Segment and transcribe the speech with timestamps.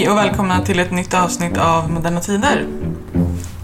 [0.00, 2.66] Hej och välkomna till ett nytt avsnitt av Moderna Tider.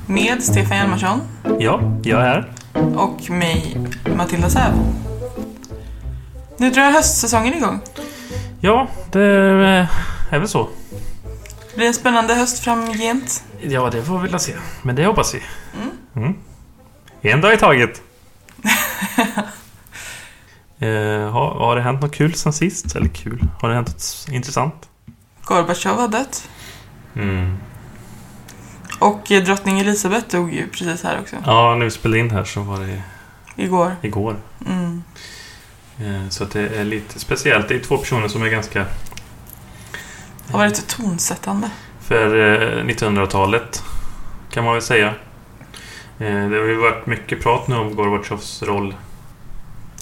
[0.07, 1.21] Med Stefan Hjalmarsson
[1.59, 2.53] Ja, jag är här.
[2.97, 3.76] och mig,
[4.17, 4.73] Matilda Säv.
[6.57, 7.80] Nu drar höstsäsongen igång.
[8.61, 9.23] Ja, det
[10.30, 10.69] är väl så.
[11.71, 13.45] Det blir en spännande höst framgent.
[13.61, 14.53] Ja, det får vi väl se.
[14.82, 15.43] Men det hoppas vi.
[16.16, 16.34] Mm.
[17.21, 18.03] En dag i taget.
[20.79, 22.96] eh, har, har det hänt något kul sen sist?
[22.96, 23.48] Eller kul?
[23.61, 24.89] Har det hänt något intressant?
[25.47, 26.48] Gorbatjov har dött.
[27.16, 27.59] Mm.
[28.98, 31.37] Och eh, drottning Elisabeth dog ju precis här också.
[31.47, 33.03] Ja, när vi spelade in här så var det
[33.56, 33.97] Igår.
[34.03, 34.37] igår.
[34.67, 35.03] Mm.
[35.98, 37.69] Eh, så att det är lite speciellt.
[37.69, 38.87] Det är två personer som är ganska...
[40.51, 41.70] Har varit tonsättande.
[42.01, 43.83] För eh, 1900-talet
[44.51, 45.06] kan man väl säga.
[46.19, 48.95] Eh, det har ju varit mycket prat nu om Gorbatjovs roll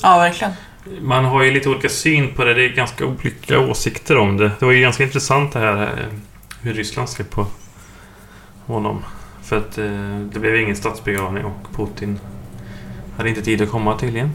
[0.03, 0.53] Ja, verkligen.
[1.01, 2.55] Man har ju lite olika syn på det.
[2.55, 4.51] Det är ganska olika åsikter om det.
[4.59, 6.19] Det var ju ganska intressant det här eh,
[6.61, 7.47] hur Ryssland ser på
[8.67, 9.05] honom.
[9.43, 12.21] För att eh, det blev ingen statsbegravning och Putin
[13.17, 14.31] hade inte tid att komma tydligen.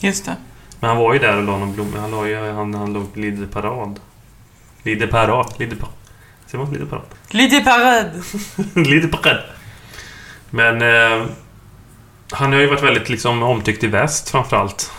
[0.00, 0.36] Just det.
[0.80, 2.00] Men han var ju där och la någon blomma.
[2.00, 4.00] Han, la ju, han, han låg på Lide parad.
[4.82, 5.54] Lide parad.
[5.58, 5.92] Lide parad.
[6.46, 7.04] Säger man Lide parad?
[7.30, 8.24] Lite parad.
[8.86, 9.42] Lide parad.
[10.50, 11.26] Men eh,
[12.30, 14.92] han har ju varit väldigt liksom omtyckt i väst framförallt.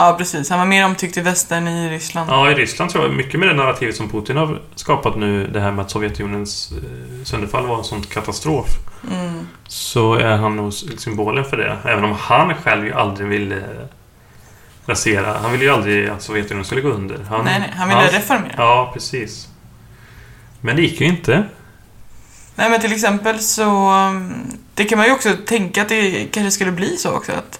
[0.00, 0.50] Ja, precis.
[0.50, 2.30] Han var mer omtyckt i väst än i Ryssland.
[2.30, 5.60] Ja, i Ryssland tror jag mycket med det narrativet som Putin har skapat nu, det
[5.60, 8.66] här med att Sovjetunionens eh, sönderfall var en sån katastrof.
[9.10, 9.48] Mm.
[9.68, 11.76] Så är han nog symbolen för det.
[11.84, 13.62] Även om han själv ju aldrig ville
[14.86, 15.38] rasera.
[15.42, 17.18] Han ville ju aldrig att Sovjetunionen skulle gå under.
[17.30, 17.72] Han, Nej, nej.
[17.76, 18.54] Han ville han- reformera.
[18.56, 19.48] Ja, precis.
[20.60, 21.44] Men det gick ju inte.
[22.54, 23.90] Nej men till exempel så...
[23.90, 24.34] um,
[24.74, 27.57] Det kan man ju också tänka att det kanske skulle bli så också att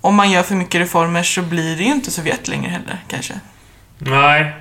[0.00, 3.34] om man gör för mycket reformer så blir det ju inte Sovjet längre heller kanske.
[3.98, 4.52] Nej.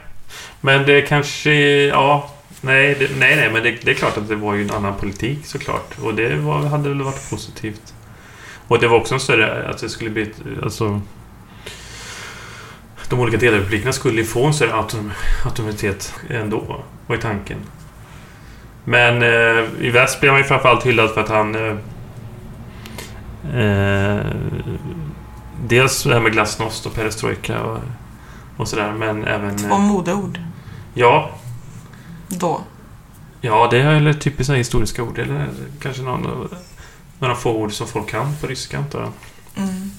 [0.62, 1.52] Men det kanske...
[1.86, 2.32] Ja.
[2.62, 4.96] Nej, det, nej, nej men det, det är klart att det var ju en annan
[5.00, 6.00] politik såklart.
[6.02, 7.94] Och det var, hade väl varit positivt.
[8.68, 9.70] Och det var också en större...
[9.70, 10.34] Att det skulle bli...
[10.64, 11.02] Alltså...
[13.10, 15.12] De olika delrepublikerna skulle ju få en större autom,
[15.46, 17.58] autonomitet ändå, var ju tanken.
[18.84, 21.56] Men eh, i väst blev han ju framförallt hyllad för att han...
[21.56, 21.78] Eh,
[23.62, 24.26] eh,
[25.68, 27.80] dels det här med glasnost och perestrojka och,
[28.58, 29.58] och sådär, men även...
[29.58, 30.40] Två Eh, modeord
[30.94, 31.30] ja,
[32.28, 32.62] då.
[33.42, 35.20] ja, det är eller typiskt historiska ord.
[35.20, 35.48] Eller
[35.82, 36.50] kanske någon,
[37.20, 39.12] några få ord som folk kan på ryska, antar jag.
[39.64, 39.92] Mm.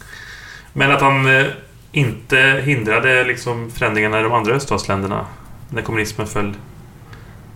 [0.73, 1.47] Men att han eh,
[1.93, 5.27] inte hindrade liksom förändringarna i de andra öststatsländerna
[5.71, 6.55] när kommunismen föll.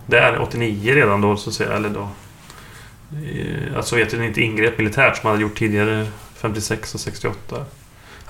[0.06, 2.09] Där, 89 redan då, så att säga, eller då.
[3.16, 7.65] eh, Att Sovjetunionen inte ingrep militärt som man hade gjort tidigare 56 och 68.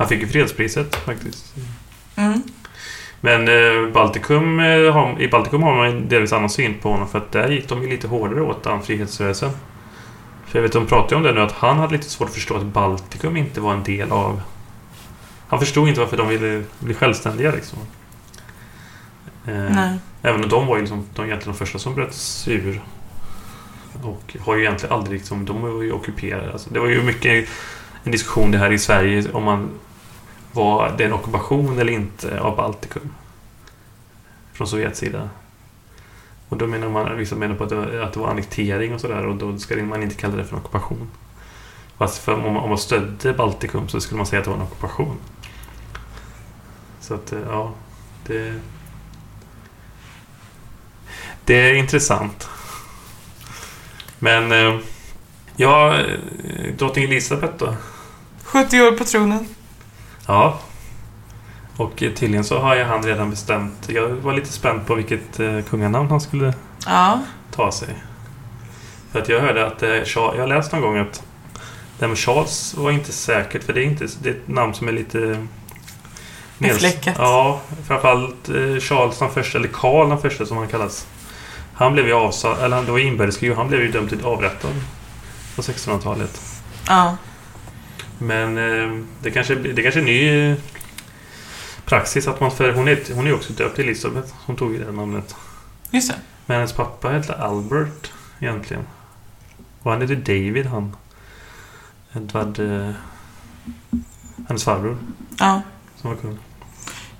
[0.00, 1.54] Han fick ju fredspriset faktiskt.
[2.16, 2.42] Mm.
[3.20, 7.18] Men eh, Baltikum, eh, i Baltikum har man en delvis annan syn på honom för
[7.18, 9.50] att där gick de ju lite hårdare åt den frihetsrörelsen.
[10.46, 12.34] För jag vet, de pratar ju om det nu att han hade lite svårt att
[12.34, 14.40] förstå att Baltikum inte var en del av...
[15.48, 17.78] Han förstod inte varför de ville bli självständiga liksom.
[19.46, 19.98] Eh, Nej.
[20.22, 22.80] Även om de var ju liksom, de egentligen de första som bröt sig ur.
[24.02, 26.52] Och har ju egentligen aldrig liksom, de var ju ockuperade.
[26.52, 27.48] Alltså, det var ju mycket
[28.04, 29.70] en diskussion det här i Sverige om man
[30.52, 33.14] var det en ockupation eller inte av Baltikum.
[34.52, 35.28] Från Sovjets sida.
[36.48, 39.00] Och då menar man, vissa menar på att det var, att det var annektering och
[39.00, 41.10] sådär och då ska man inte kalla det för en ockupation.
[41.98, 44.56] Fast för om, man, om man stödde Baltikum så skulle man säga att det var
[44.56, 45.16] en ockupation.
[47.00, 47.72] Så att, eh, ja.
[48.26, 48.54] Det...
[51.44, 52.48] Det är intressant.
[54.18, 54.52] Men...
[54.52, 54.80] Eh,
[55.56, 57.74] ja, eh, drottning Elisabeth då?
[58.44, 59.48] 70 år på tronen.
[60.30, 60.58] Ja.
[61.76, 63.88] Och eh, tydligen så har ju han redan bestämt.
[63.88, 66.54] Jag var lite spänd på vilket eh, kunganamn han skulle
[66.86, 67.20] Ja.
[67.50, 67.88] ta sig.
[69.12, 71.22] För att jag hörde att eh, Charles, jag har läst någon gång att
[71.98, 74.74] det här med Charles var inte säkert för det är inte det är ett namn
[74.74, 75.46] som är lite
[76.58, 77.14] Befläckat.
[77.18, 81.06] Ja, framförallt eh, Charles den första, eller Karl den första som han kallas.
[81.74, 84.70] Han blev ju avsatt, eller han, det var inbördeskrig han blev ju dömd till avrättad
[85.56, 86.40] på 1600-talet.
[86.88, 87.16] Ja.
[88.22, 90.56] Men eh, det kanske det kanske är ny eh,
[91.84, 94.32] praxis att man för hon är, hon är också döpt till Elisabeth.
[94.46, 95.34] Hon tog ju det namnet.
[95.90, 96.16] Just det.
[96.46, 98.86] Men hennes pappa hette Albert egentligen.
[99.82, 100.96] Och han hette David han.
[102.14, 102.58] Edward...
[102.58, 102.90] Eh,
[104.48, 104.98] hennes farbror
[105.38, 105.62] Ja.
[106.00, 106.38] som var kung.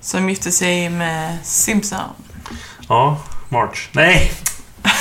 [0.01, 1.99] Som gifte sig med Simpson.
[2.87, 3.89] Ja, March.
[3.93, 4.31] Nej!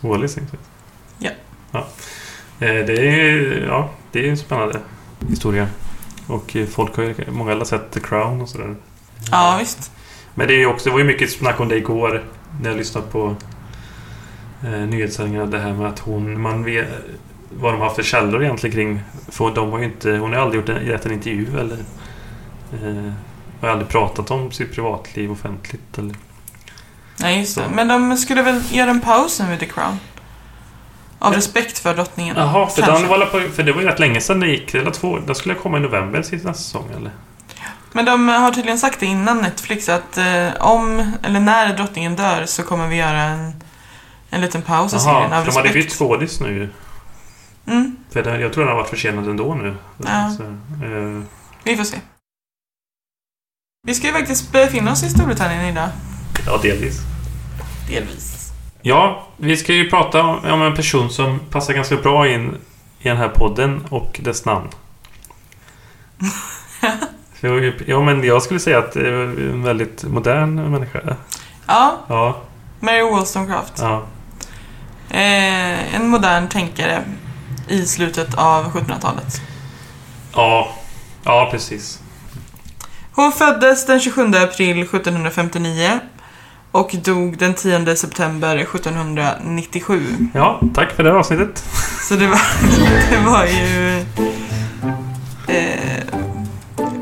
[0.00, 0.56] Wallis inte
[1.74, 1.86] Ja.
[2.58, 2.66] ja.
[2.66, 4.80] Eh, Det är ja, det är en spännande
[5.28, 5.68] historia.
[6.26, 7.14] Och eh, folk har ju...
[7.28, 8.74] Många har sett The Crown och sådär.
[9.30, 9.92] Ja, visst.
[10.34, 12.24] Men det, är också, det var ju mycket snack om det igår
[12.60, 13.36] när jag lyssnade på
[14.64, 15.46] eh, nyhetssändningarna.
[15.50, 16.42] Det här med att hon...
[16.42, 16.88] Man vet
[17.58, 19.00] vad de har för källor egentligen kring...
[19.28, 20.10] För de har inte...
[20.10, 21.78] Hon har aldrig gjort en, gett en intervju eller...
[22.72, 23.12] Eh,
[23.60, 26.14] har aldrig pratat om sitt privatliv offentligt eller...
[27.16, 27.64] Nej, just det.
[27.64, 27.70] Så.
[27.74, 29.98] Men de skulle väl göra en paus nu med The Crown?
[31.24, 31.38] Av Ja.
[31.38, 32.36] respekt för drottningen.
[32.36, 34.74] Jaha, för, var på, för det var ju rätt länge sedan det gick.
[34.74, 37.10] Eller två, den skulle komma i november sista säsong eller?
[37.92, 42.46] Men de har tydligen sagt det innan Netflix att eh, om, eller när drottningen dör
[42.46, 43.52] så kommer vi göra en,
[44.30, 45.74] en liten paus i serien av för de hade respekt.
[45.74, 46.68] bytt skådis nu.
[47.66, 49.74] Mm, För den, jag tror den har varit försenad ändå nu.
[49.98, 50.30] Ja.
[50.36, 51.22] Så, eh,
[51.64, 51.96] vi får se.
[53.86, 55.88] Vi ska ju faktiskt befinna oss i Storbritannien idag.
[56.46, 57.00] ja, delvis.
[57.88, 58.43] Delvis.
[58.86, 62.56] Ja, vi ska ju prata om, en person som passar ganska bra in
[62.98, 64.68] i den här podden och dess namn.
[67.86, 71.00] Ja, men jag skulle säga att det är en väldigt modern människa.
[71.66, 72.40] Ja, Ja,
[72.80, 73.72] Mary Wollstonecraft.
[73.78, 74.02] ja.
[75.10, 77.04] Eh, en modern tänkare
[77.68, 79.40] i slutet av 1700-talet.
[80.34, 80.68] Ja,
[81.24, 82.00] ja precis.
[83.12, 86.00] Hon föddes den 27 april 1759
[86.74, 90.02] och dog den 10 september 1797.
[90.34, 91.64] Ja, tack för det avsnittet.
[92.08, 92.40] Så det var,
[93.10, 94.04] det var ju...
[95.48, 96.04] Eh,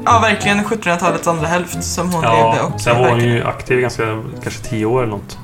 [0.04, 2.36] ja, verkligen 1700-talets andra hälft som hon levde.
[2.36, 5.38] Ja, Och sen var hon ju aktiv ganska, kanske tio år eller något.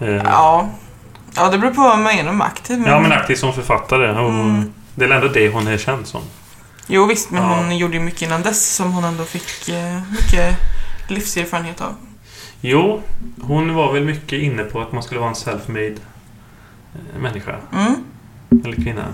[0.00, 0.68] Eh, Ja.
[1.36, 2.84] ja, det beror på vad man menar med aktiv.
[2.86, 4.10] Ja, men aktiv som författare.
[4.10, 4.72] Och Mm.
[4.94, 6.20] Det är ändå det hon är känd som.
[6.86, 7.48] Jo, visst, men Ja.
[7.56, 10.56] hon gjorde ju mycket innan dess som hon ändå fick eh, mycket
[11.08, 11.94] livserfarenhet av.
[12.60, 13.02] Jo,
[13.40, 15.96] hon var väl mycket inne på att man skulle vara en self-made
[16.94, 17.56] eh, människa.
[17.72, 18.04] Mm.
[18.64, 19.04] Eller kvinna.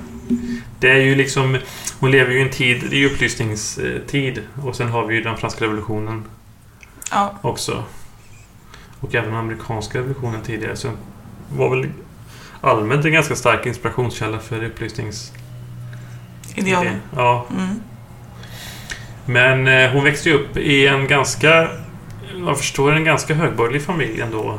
[0.80, 1.58] Det är ju liksom...
[2.00, 2.84] Hon lever ju i en tid...
[2.90, 4.42] Det är ju upplysningstid.
[4.62, 6.24] Och sen har vi ju den franska revolutionen
[7.10, 7.84] Ja, också.
[9.00, 10.76] Och även den amerikanska revolutionen tidigare.
[10.76, 10.90] Så
[11.56, 11.88] var väl
[12.60, 15.32] allmänt en ganska stark inspirationskälla för upplysnings...
[16.54, 17.00] idealen.
[17.16, 17.80] Ja, Mm.
[19.24, 21.68] Men eh, hon växte ju upp i en ganska...
[22.46, 24.58] Jag förstår en ganska högborgerlig familj ändå.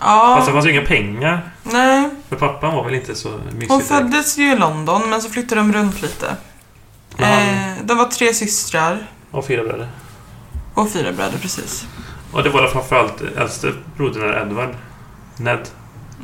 [0.00, 1.50] Ja, Fast det fanns ju inga pengar.
[1.62, 2.10] nej.
[2.28, 3.68] För pappan var väl inte så mysig.
[3.68, 6.36] Hon föddes ju i London, men så flyttade de runt lite.
[7.18, 9.88] Eh, de var tre systrar Och fyra bröder.
[10.74, 11.86] och fyra bröder, precis.
[12.32, 14.74] Och det var framförallt äldste brodern Edward.
[15.36, 15.68] Ned.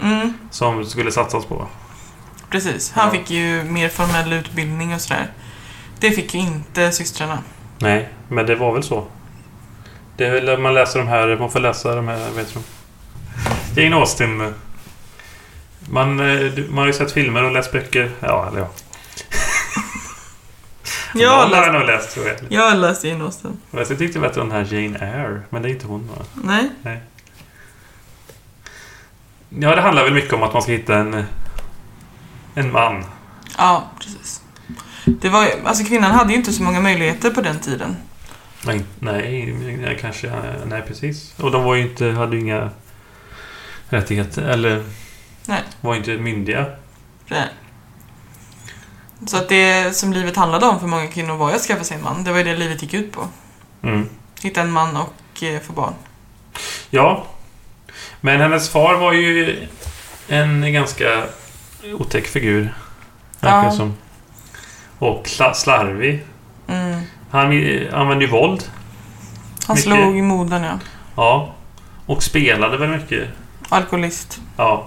[0.02, 1.66] Mm, Som skulle satsas på.
[2.50, 2.92] precis.
[2.94, 3.10] Han Ja.
[3.12, 5.26] fick ju mer formell utbildning och sådär.
[6.00, 7.38] Det fick ju inte systrarna.
[7.78, 9.06] Nej, men det var väl så.
[10.18, 11.36] Det är väl man läser de här...
[11.36, 12.18] Man får läsa de här...
[12.36, 12.54] Heter
[13.74, 13.82] de?
[13.82, 14.54] Jane Austen.
[15.90, 18.10] Man, eh, du- man har ju sett filmer och läst böcker.
[18.20, 18.68] Ja, eller ja.
[21.14, 22.36] Jag har Någon har jag läst, nog läst tror jag.
[22.48, 23.56] jag har läst Jane Austen.
[23.70, 25.42] Jag tyckte bättre om den här Jane Eyre.
[25.50, 26.24] Men det är inte hon va?
[26.34, 26.70] Nej?
[29.48, 31.24] Ja, det handlar väl mycket om att man ska hitta en...
[32.54, 33.04] En man.
[33.58, 34.42] Ja, precis.
[35.04, 37.96] Det var alltså kvinnan hade ju inte så många möjligheter på den tiden.
[38.64, 40.32] Nej, nej, kanske...
[40.66, 41.34] Nej, precis.
[41.38, 42.06] Och de var ju inte...
[42.10, 42.70] Hade ju inga
[43.88, 44.42] rättigheter.
[44.42, 44.84] Eller...
[45.46, 45.62] Nej.
[45.80, 46.66] Var inte myndiga.
[47.26, 47.48] Nej.
[49.26, 52.02] Så att det som livet handlade om för många kvinnor var att skaffa sig en
[52.02, 52.24] man.
[52.24, 53.28] Det var ju det livet gick ut på.
[53.82, 54.08] Mm.
[54.42, 55.94] Hitta en man och eh, få barn.
[56.90, 57.26] Ja.
[58.20, 59.56] Men hennes far var ju
[60.28, 61.24] en ganska
[61.98, 62.74] otäck figur.
[63.40, 63.72] Verkar Ja.
[63.72, 63.94] som.
[64.98, 66.24] Och sla- slarvig.
[66.68, 67.00] Mm.
[67.30, 68.64] Han i- använde ju våld.
[69.66, 69.84] Han Mycket.
[69.92, 70.78] slog i modern, ja.
[71.16, 71.54] Ja.
[72.06, 73.28] Och spelade väl mycket.
[73.68, 74.40] Alkoholist.
[74.56, 74.86] Ja.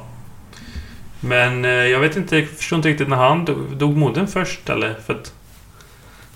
[1.20, 3.78] Men eh, jag vet inte, jag förstår inte riktigt när han dog.
[3.78, 4.96] Dog modern först eller?
[5.06, 5.34] För att...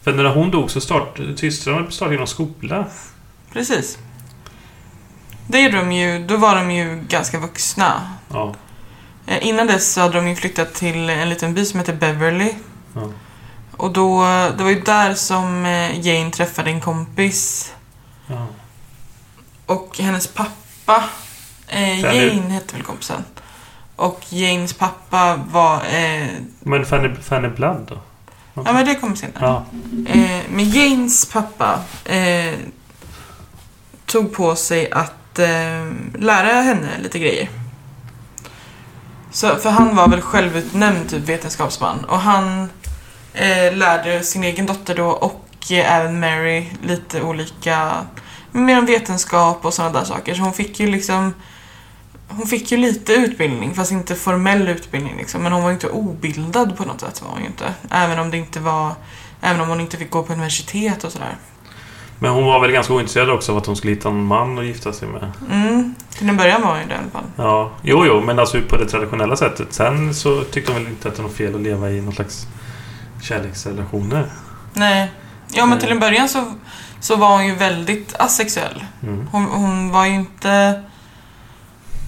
[0.04, 2.86] För när hon dog så startade systrarna startade någon skola.
[3.54, 3.98] Precis.
[5.48, 8.12] Det gjorde de ju, då var de ju ganska vuxna.
[8.34, 8.56] Ja.
[9.28, 12.54] Eh, Innan dess så hade de ju flyttat till en liten by som heter Beverly.
[13.78, 14.22] Och då,
[14.58, 17.74] det var ju där som eh, Jane träffade en kompis.
[18.28, 18.48] ja.
[19.66, 21.04] Och hennes pappa,
[21.68, 22.00] eh.
[22.00, 23.24] Jane hette väl kompisen.
[23.96, 26.28] Och Janes pappa var, eh,
[26.60, 27.98] Men Fanny, Fanny Blood då?
[28.66, 29.40] ja men det kommer senare.
[29.46, 29.66] Ja.
[30.08, 32.54] Eh, men Janes pappa eh,
[34.06, 37.50] tog på sig att eh, lära henne lite grejer.
[39.32, 42.70] Så, för han var väl självutnämnd typ vetenskapsman och han
[43.36, 47.92] eh, lärde sin egen dotter då och eh, även Mary lite olika,
[48.52, 50.36] mer om vetenskap och sådana där saker.
[50.36, 51.34] Så hon fick ju liksom
[52.28, 55.44] hon fick ju lite utbildning, fast inte formell utbildning liksom.
[55.44, 57.74] Men hon var inte obildad på något sätt var hon ju inte.
[57.90, 58.92] Även om det inte var
[59.46, 61.36] Även om hon inte fick gå på universitet och sådär.
[62.20, 64.66] Men hon var väl ganska ointresserad också av att hon skulle hitta en man att
[64.66, 65.32] gifta sig med.
[65.52, 65.96] Mm.
[66.18, 67.24] Till en början var hon ju det i alla fall.
[67.36, 69.74] Ja, jo, jo, men alltså på det traditionella sättet.
[69.74, 72.48] Sen så tyckte hon väl inte att det var fel att leva i någon slags
[73.26, 74.30] kärleksrelationer.
[74.74, 75.12] Nej.
[75.52, 76.54] Ja, men till en början så,
[77.00, 78.86] så var hon ju väldigt asexuell.
[79.04, 79.28] Mm.
[79.32, 80.84] Hon, hon var ju inte...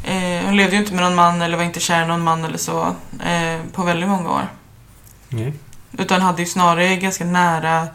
[0.04, 2.46] Eh, hon levde ju inte med någon man eller var inte kär i någon man
[2.46, 2.96] eller så
[3.26, 4.48] eh, på väldigt många år.
[5.30, 5.54] Nej.
[5.92, 7.88] Utan hade ju snarare ganska nära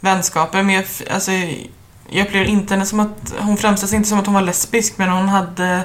[0.00, 0.62] vänskaper.
[0.62, 1.32] Men jag, alltså,
[2.08, 3.34] jag upplever inte henne som att...
[3.38, 5.84] Hon framställs inte som att hon var lesbisk men hon hade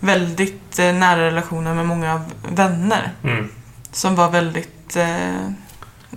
[0.00, 3.12] väldigt eh, nära relationer med många vänner.
[3.24, 3.48] Mm.
[3.92, 5.50] Som var väldigt eh,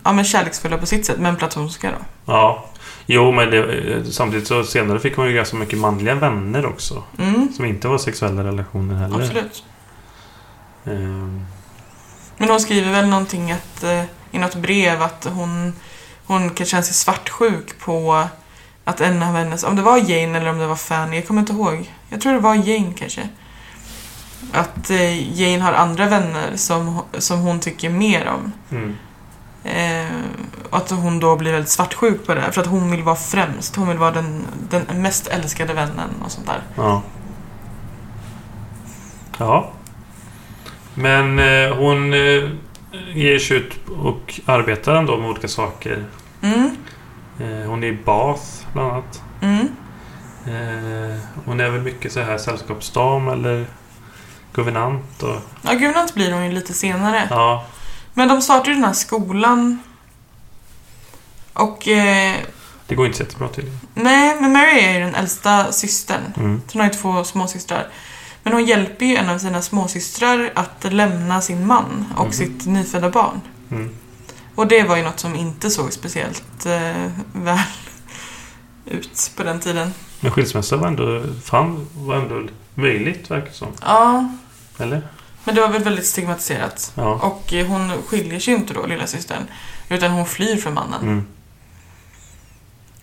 [0.04, 1.98] ja, men kärleksfulla på sitt sätt, men platonska då.
[2.34, 2.66] Ja.
[3.06, 7.04] Jo, men det, samtidigt så senare fick hon ju ganska mycket manliga vänner också.
[7.20, 9.22] Mm, Som inte var sexuella relationer heller.
[9.22, 9.64] absolut.
[10.86, 11.46] Ehm,
[12.38, 15.74] Men hon skriver väl någonting att, eh, i något brev att hon,
[16.26, 18.28] hon kan känna sig svartsjuk på
[18.84, 21.42] att en av hennes, om det var Jane eller om det var Fanny, jag kommer
[21.42, 21.92] inte ihåg.
[22.10, 23.30] Jag tror det var Jane kanske.
[24.54, 28.52] Att eh, Jane har andra vänner som, som hon tycker mer om.
[28.72, 28.96] mm.
[29.64, 30.06] Eh,
[30.70, 33.76] att hon då blir väldigt svartsjuk på det för att hon vill vara främst.
[33.76, 36.62] Hon vill vara den, den mest älskade vännen och sånt där.
[36.76, 37.02] Ja.
[39.38, 39.72] Ja.
[40.94, 42.50] Men eh, hon eh,
[43.14, 43.74] ger sig ut
[44.04, 46.06] och arbetar ändå med olika saker.
[46.42, 46.76] Mm,
[47.42, 49.22] Eh, hon är i Bath bland annat.
[49.42, 49.68] mm,
[50.46, 53.66] Eh, hon är väl mycket så här sällskapsdam eller
[54.54, 55.36] guvernant och...
[55.62, 57.28] Ja, guvernant blir hon ju lite senare.
[57.30, 57.66] Ja.
[58.14, 59.80] Men de startar ju den här skolan.
[61.54, 61.88] Och...
[61.88, 62.36] Eh,
[62.88, 63.80] Det går inte så jättebra tydligen.
[63.94, 66.22] nej, men Mary är ju den äldsta systern.
[66.38, 66.62] Mm.
[66.74, 67.88] Hon har ju två småsystrar.
[68.44, 72.34] Men hon hjälper ju en av sina småsystrar att lämna sin man och Mhm.
[72.34, 73.42] sitt nyfödda barn.
[73.72, 73.96] Mm.
[74.56, 77.60] Och det var ju något som inte såg speciellt eh, väl
[78.86, 79.94] ut på den tiden.
[80.20, 83.68] Men skilsmässa var ändå, fan, var ändå möjligt verkar det som.
[83.82, 84.32] Ja,
[84.78, 85.08] Eller?
[85.44, 86.92] Men det var väl väldigt stigmatiserat.
[86.96, 87.14] Ja.
[87.14, 89.48] Och eh, hon skiljer sig inte då, lilla systern,
[89.90, 91.02] Utan hon flyr från mannen.
[91.02, 91.26] Mm.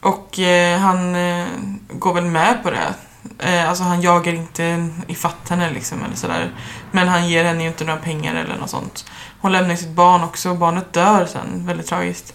[0.00, 1.46] Och eh, han eh,
[1.88, 2.94] går väl med på det.
[3.38, 6.52] Eh, alltså han jagar inte ifatt henne liksom eller sådär.
[6.90, 9.10] Men han ger henne ju inte några pengar eller något sånt.
[9.40, 11.66] Hon lämnar sitt barn också och barnet dör sen.
[11.66, 12.34] Väldigt tragiskt.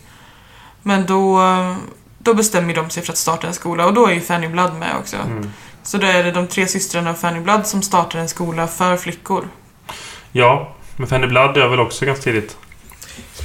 [0.81, 1.75] Men då, eh,
[2.17, 4.73] då bestämmer de sig för att starta en skola och då är ju Fanny Blood
[4.73, 5.17] med också.
[5.17, 5.51] Mm.
[5.83, 8.97] Så då är det de tre systrarna och Fanny Blood som startar en skola för
[8.97, 9.47] flickor.
[10.31, 12.57] Ja, men Fanny Blood dör väl också ganska tidigt.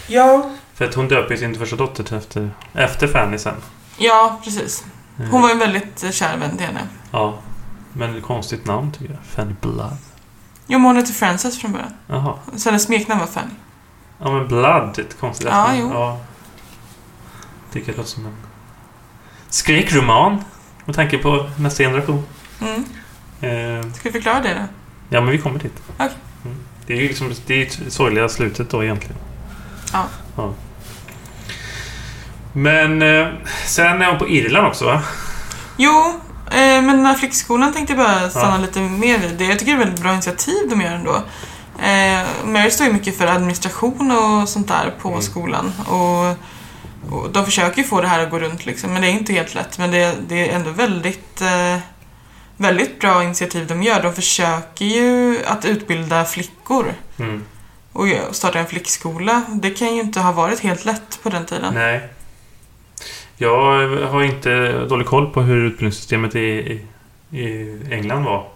[0.06, 0.50] Ja.
[0.74, 3.54] För att hon döper ju sin första dotter efter, efter Fanny sen.
[3.98, 4.84] Ja, precis.
[5.18, 6.80] Eh, Hon var ju en väldigt eh, kär vän till henne.
[7.10, 7.38] Ja.
[7.92, 9.22] Men ett konstigt namn tycker jag.
[9.24, 9.96] Fanny Blood.
[10.66, 11.92] Jo, men hon hette Frances från början.
[12.06, 12.34] Jaha.
[12.56, 13.50] Så hennes smeknamn var Fanny.
[14.18, 15.92] Ja men Blood, ett konstigt Ja, efternamn.
[15.94, 16.00] jo.
[16.00, 16.18] Ja.
[17.72, 18.36] Tycker jag låter som en
[19.48, 20.44] skräckroman.
[20.84, 22.24] Med tanke på nästa generation.
[22.60, 22.84] Mm.
[23.40, 24.60] Eh, Ska vi förklara det då?
[25.08, 25.82] ja men vi kommer dit.
[25.96, 26.10] Okej.
[26.86, 29.16] Det är ju liksom det är sorgliga slutet då egentligen.
[29.92, 30.04] Ja.
[30.36, 30.54] ja.
[32.52, 33.26] Men eh,
[33.66, 35.02] sen är hon på Irland också va?
[35.76, 38.60] Jo, eh, men den här flickskolan tänkte jag bara stanna Ja.
[38.60, 39.30] lite mer vid.
[39.38, 39.44] Det.
[39.44, 41.22] Jag tycker det är väldigt bra initiativ de gör ändå.
[41.82, 45.22] Eh, Mary står ju mycket för administration och sånt där på Mm.
[45.22, 45.72] skolan.
[45.88, 46.26] Och,
[47.16, 49.32] och de försöker ju få det här att gå runt liksom, men det är inte
[49.32, 49.78] helt lätt.
[49.78, 51.78] Men det, det är ändå väldigt, eh,
[52.56, 54.02] väldigt bra initiativ de gör.
[54.02, 57.44] De försöker ju att utbilda flickor Mm.
[57.92, 59.42] och starta en flickskola.
[59.62, 61.74] Det kan ju inte ha varit helt lätt på den tiden.
[61.74, 62.08] Nej.
[63.36, 66.40] Jag har inte dålig koll på hur utbildningssystemet i,
[67.30, 68.48] i, i England var.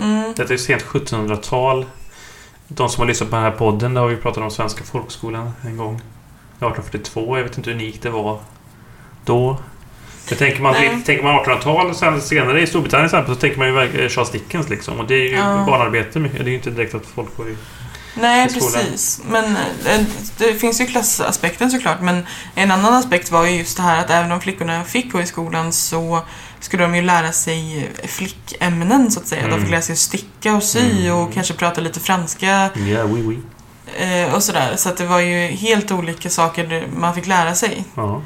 [0.00, 0.34] Mm.
[0.36, 1.86] Detta är sent 1700-tal.
[2.68, 5.52] De som har lyssnat på den här podden, där har vi pratat om Svenska folkskolan
[5.64, 5.94] en gång.
[5.94, 7.36] 1842.
[7.36, 8.40] Jag vet inte hur unikt det var
[9.24, 9.58] då.
[10.30, 14.08] Jag tänker man, tänker man 1800-tal sen senare i Storbritannien exempel, så tänker man ju
[14.08, 15.00] Charles Dickens liksom.
[15.00, 15.64] Och det är ju Ja.
[15.66, 16.38] barnarbete mycket.
[16.38, 17.56] Det är ju inte direkt att folk går i...
[18.14, 19.20] Nej, precis.
[19.28, 19.44] Men
[19.86, 20.00] eh,
[20.38, 22.00] det finns ju klassaspekten såklart.
[22.00, 25.20] Men en annan aspekt var ju just det här att även om flickorna fick gå
[25.20, 26.20] i skolan så
[26.60, 29.42] skulle de ju lära sig flickämnen så att säga.
[29.42, 29.60] De Mm.
[29.60, 31.14] fick lära sig att sticka och sy Mm.
[31.16, 33.38] och kanske prata lite franska Ja, oui, oui.
[34.24, 34.72] eh, och sådär.
[34.76, 37.84] Så att det var ju helt olika saker man fick lära sig.
[37.94, 38.22] Ja.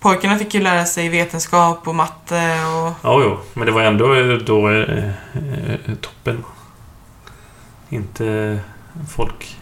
[0.00, 2.92] Pojkarna fick ju lära sig vetenskap och matte och...
[3.02, 3.38] Ja, jo.
[3.54, 6.44] Men det var ändå eh, då eh, eh, toppen.
[7.88, 8.58] Inte
[9.14, 9.56] folk...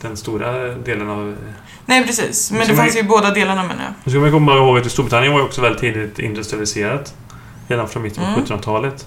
[0.00, 1.36] Den stora delen av...
[1.86, 2.50] Nej, precis.
[2.50, 3.92] Men det man- fanns ju båda delarna menar jag.
[4.04, 7.14] Nu ska man komma ihåg att Storbritannien var ju också väldigt tidigt industrialiserat.
[7.68, 8.44] Redan från mitten på Mm.
[8.44, 9.06] 1700-talet.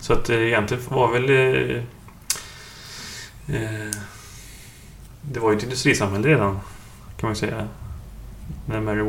[0.00, 1.30] Så att eh, egentligen var väl...
[1.30, 1.76] Eh,
[3.56, 3.90] eh,
[5.22, 6.60] det var ju ett industrisamhälle redan,
[7.20, 7.68] kan man säga.
[8.66, 9.02] När Mary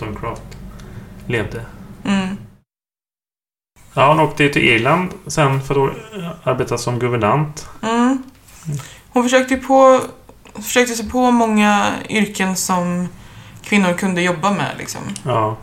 [0.00, 0.42] Wollstonecraft
[1.26, 1.64] levde.
[3.94, 5.92] Ja, hon åkte till Irland sen för att
[6.44, 7.68] arbeta som guvernant.
[7.82, 8.22] Mm.
[9.08, 10.00] Hon försökte, på,
[10.54, 13.08] försökte sig på många yrken som
[13.62, 14.74] kvinnor kunde jobba med.
[14.78, 15.00] Liksom.
[15.24, 15.56] Ja.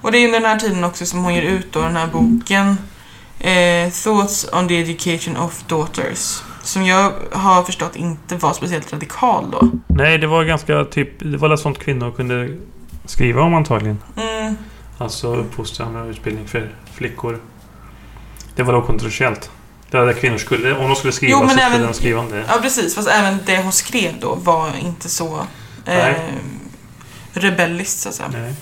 [0.00, 2.06] Och det är under den här tiden också som hon ger ut då den här
[2.06, 2.78] boken
[3.38, 6.42] eh, Thoughts on the Education of Daughters.
[6.62, 9.70] Som jag har förstått inte var speciellt radikal då.
[9.86, 11.08] Nej, det var ganska typ...
[11.18, 12.56] Det var väl sånt kvinnor kunde
[13.04, 13.98] skriva om antagligen.
[14.16, 14.56] Mm.
[14.98, 17.40] Alltså uppfostran och utbildning för flickor.
[18.56, 19.50] Det var då kontroversiellt.
[19.90, 20.76] Det var där kvinnor skulle...
[20.78, 22.44] Om de skulle skriva Jo, så skulle även- de skriva om det.
[22.48, 22.94] Ja, precis.
[22.94, 25.40] Fast även det hon skrev då var inte så
[25.86, 26.14] eh,
[27.32, 28.28] rebelliskt, så att säga.
[28.32, 28.54] Nej.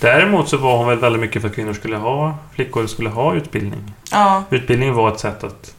[0.00, 2.38] Däremot så var hon väl väldigt mycket för att kvinnor skulle ha...
[2.54, 3.92] Flickor skulle ha utbildning.
[4.10, 5.74] Ja, Utbildning var ett sätt att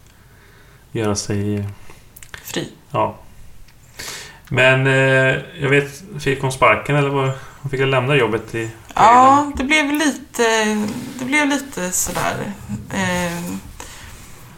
[0.91, 1.65] göra sig...
[2.43, 2.69] fri.
[2.91, 3.15] Ja.
[4.49, 7.31] Men eh, jag vet, fick hon sparken eller vad?
[7.61, 8.69] Hon fick lämna jobbet i...
[8.95, 10.43] Ja, det blev lite,
[11.19, 12.53] det blev lite sådär.
[12.93, 13.41] Eh,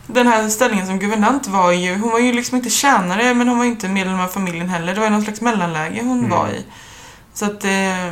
[0.08, 3.58] den här ställningen som guvernant var ju, hon var ju liksom inte tjänare men hon
[3.58, 4.94] var ju inte medlem av familjen heller.
[4.94, 6.30] Det var ju någon slags mellanläge hon Mm.
[6.32, 6.66] var i.
[7.34, 8.12] Så att, eh,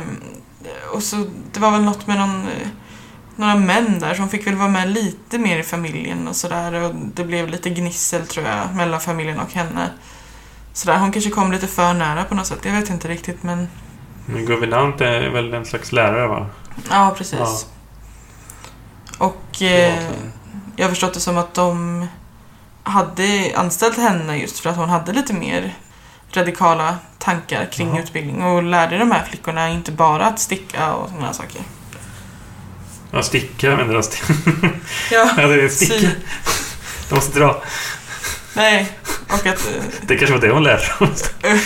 [0.92, 1.16] och så
[1.52, 2.68] det var väl något med någon, eh,
[3.36, 6.72] några män där som fick väl vara med lite mer i familjen och sådär.
[6.74, 9.90] Och det blev lite gnissel tror jag mellan familjen och henne.
[10.76, 12.58] Sådär, hon kanske kom lite för nära på något sätt.
[12.62, 13.68] Jag vet inte riktigt men
[14.26, 16.46] Men guvernant är väl en slags lärare va?
[16.90, 17.38] ja precis.
[17.38, 17.58] Ja.
[19.18, 20.02] Och eh,
[20.76, 22.06] jag har förstått det som att de
[22.82, 25.74] hade anställt henne just för att hon hade lite mer
[26.32, 27.98] radikala tankar kring Jaha.
[28.02, 31.62] utbildning och lärde de här flickorna inte bara att sticka och sådana saker.
[33.10, 34.04] Ja, sticka menar jag.
[35.10, 35.94] Ja, Ja, det är sticka.
[36.00, 36.08] sy.
[37.08, 37.62] De måste dra.
[38.54, 38.92] Nej,
[39.28, 39.46] och att...
[39.76, 40.82] eh, Det kanske var det hon lärde
[41.16, 41.32] sig.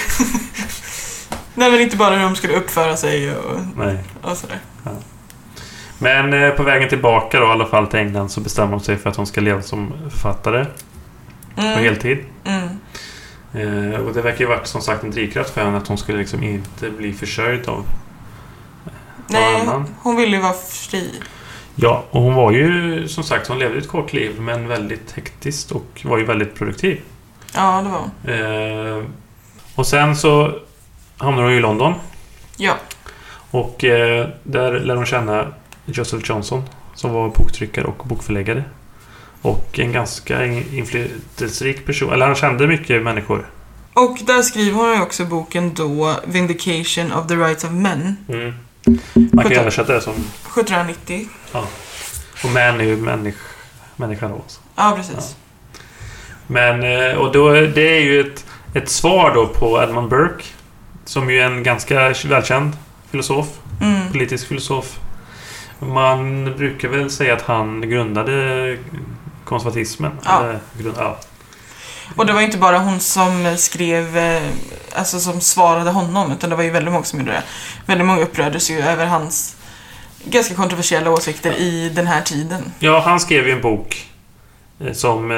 [1.54, 3.96] Nej men inte bara hur de skulle uppföra sig och, Nej.
[4.22, 4.58] och sådär.
[5.98, 8.96] Men eh, på vägen tillbaka då i alla fall till England så bestämmer hon sig
[8.96, 10.64] för att hon ska leva som författare
[11.54, 12.18] på Mm, heltid.
[12.44, 12.68] mm,
[13.54, 16.18] Eh, och det verkar ju varit som sagt en drivkraft för henne att hon skulle
[16.18, 17.84] liksom inte bli försörjd av
[19.26, 19.94] Nej, annan.
[20.02, 21.10] hon ville ju vara fri.
[21.74, 25.70] Ja, och hon var ju som sagt, hon levde ett kort liv men väldigt hektiskt
[25.70, 27.00] och var ju väldigt produktiv.
[27.54, 28.98] Ja, det var hon.
[28.98, 29.04] Eh,
[29.74, 30.52] och sen så
[31.18, 31.94] hamnar hon ju i London
[32.56, 32.74] Ja.
[33.50, 35.46] och eh, där lär hon känna
[35.86, 36.62] Joseph Johnson
[36.94, 38.64] som var boktryckare och bokförläggare.
[39.42, 42.12] Och en ganska inflytelserik person.
[42.12, 43.50] Eller han kände mycket människor.
[43.94, 48.54] Och där skriver hon ju också boken då Vindication of the Rights of Men Mm.
[48.84, 48.98] Man
[49.30, 49.52] kan Sjutton.
[49.52, 50.12] översätta det som...
[50.14, 51.28] 1790.
[52.44, 53.38] Och män är ju människ,
[53.96, 54.34] människa då.
[54.34, 54.60] alltså.
[54.76, 55.36] Ja, precis.
[56.50, 60.44] Men, eh, och då, det är ju ett, ett svar då på Edmund Burke.
[61.04, 62.76] Som ju är en ganska välkänd
[63.10, 63.46] filosof.
[63.80, 64.12] Mm.
[64.12, 64.98] Politisk filosof.
[65.78, 68.76] Man brukar väl säga att han grundade
[69.44, 70.12] konservatismen.
[70.24, 70.40] Ja.
[70.40, 71.18] Eller, grund, ja.
[72.16, 74.42] Och det var ju inte bara hon som skrev, eh,
[74.94, 77.42] alltså som svarade honom, utan det var ju väldigt många som gjorde det.
[77.86, 79.56] Väldigt många upprördes ju över hans
[80.24, 82.72] ganska kontroversiella åsikter i den här tiden.
[82.78, 84.08] ja, han skrev ju en bok
[84.80, 85.30] eh, som...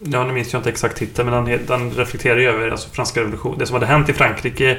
[0.00, 2.88] Ja, nu minns jag inte exakt titeln, men han, he- han reflekterar ju över alltså,
[2.90, 3.58] franska revolutionen.
[3.58, 4.78] Det som hade hänt i Frankrike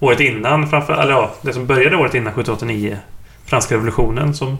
[0.00, 2.98] året innan, framför, eller ja, det som började året innan, 1789.
[3.46, 4.58] Franska revolutionen som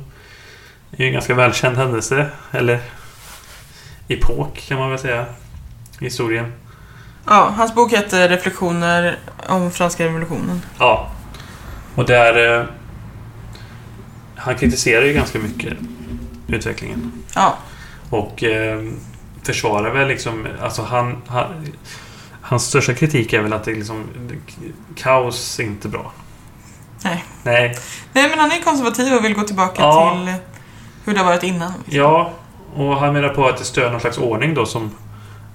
[0.97, 2.79] är en ganska välkänd händelse, eller
[4.09, 5.27] epok kan man väl säga,
[6.01, 6.53] i historien.
[7.27, 10.63] Ja, hans bok heter Reflektioner om franska revolutionen.
[10.79, 11.11] Ja.
[11.95, 12.61] Och där...
[12.61, 12.67] Eh,
[14.37, 15.73] han kritiserar ju ganska mycket
[16.49, 17.13] utvecklingen.
[17.35, 17.59] Ja,
[18.11, 18.83] Och eh,
[19.45, 20.47] försvarar väl liksom...
[20.63, 21.47] Alltså han, han...
[22.41, 24.05] Hans största kritik är väl att det liksom...
[24.97, 26.13] Kaos är inte bra.
[27.05, 27.25] Nej.
[27.43, 27.77] Nej.
[28.13, 30.17] nej men han är konservativ och vill gå tillbaka Ja.
[30.25, 30.35] till
[31.05, 31.73] hur det har varit innan.
[31.87, 32.33] Ja,
[32.75, 34.91] och han menar på att det stör någon slags ordning då som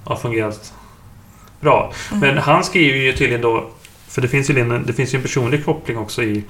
[0.03, 0.73] har fungerat
[1.59, 1.93] bra.
[2.11, 2.19] Mm.
[2.19, 3.69] Men han skriver ju tydligen då...
[4.07, 6.43] För det finns ju en, det finns ju en personlig koppling också i...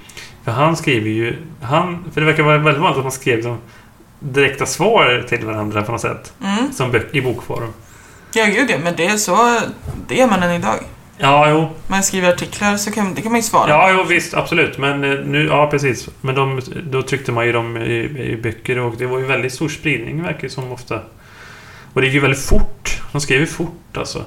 [0.43, 1.37] För han skriver ju...
[1.61, 3.57] Han, för det verkar vara väldigt vanligt att man skrev liksom
[4.19, 6.33] direkta svar till varandra på något sätt.
[6.43, 6.73] Mm.
[6.73, 7.73] Som böcker i bokform.
[8.33, 9.59] Ja, gud ja, men det är så,
[10.07, 10.75] det gör man än idag.
[11.17, 11.69] Ja, jo.
[11.87, 13.69] Man skriver artiklar så kan, det kan man ju svara.
[13.69, 14.33] Ja, jo, visst.
[14.33, 14.77] Absolut.
[14.77, 15.47] Men eh, nu...
[15.47, 16.09] Ja, precis.
[16.21, 19.53] Men de, då tryckte man ju dem i, i böcker och det var ju väldigt
[19.53, 20.99] stor spridning verkar det som ofta.
[21.93, 23.01] Och det gick ju väldigt fort.
[23.11, 24.23] De skrev ju fort alltså.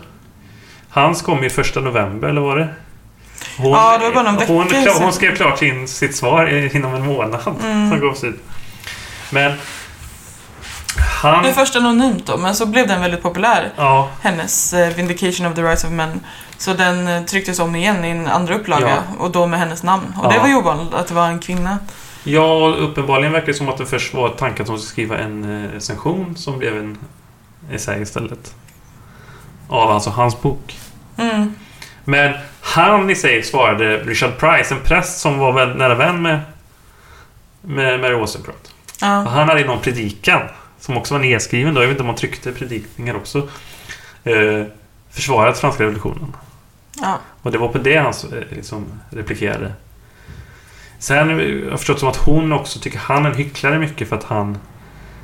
[0.88, 2.68] Hans kom ju första november, eller var det?
[3.58, 6.94] Hon, Ja, det var bara någon vecka hon, hon skrev klart sin, sitt svar inom
[6.94, 7.56] en månad.
[7.64, 7.90] Mm.
[7.90, 8.40] Som gavs ut.
[9.30, 9.52] Men...
[11.22, 11.42] Han...
[11.42, 13.70] Det är först anonymt då, men så blev den väldigt populär.
[13.76, 16.20] Ja, Hennes eh, Vindication of the Rights of Men.
[16.58, 20.14] Så den eh, trycktes om igen i en andra upplaga och då med hennes namn.
[20.22, 20.40] Och det Ja.
[20.40, 21.78] var ju ovanligt att det var en kvinna
[22.24, 25.64] Ja, uppenbarligen verkar det som att det först var tanken att hon skulle skriva en
[25.64, 26.98] eh, recension som blev en
[27.72, 28.54] essä istället.
[29.68, 30.78] Av alltså hans bok.
[31.16, 31.54] Mm.
[32.04, 36.40] Men han i sig svarade Richard Price, en präst som var väl nära vän med,
[38.00, 38.66] med Wollstonecraft.
[38.66, 39.06] Och Ja.
[39.06, 40.40] han hade någon predikan,
[40.82, 43.48] som också var nedskriven då, jag vet inte om han tryckte predikningar också,
[44.24, 44.64] eh,
[45.10, 46.36] försvarat franska revolutionen.
[47.00, 47.18] Ja.
[47.42, 49.72] Och det var på det han eh, liksom replikerade.
[50.98, 54.16] Sen har jag förstått som att hon också tycker han är en hycklare mycket för
[54.16, 54.58] att han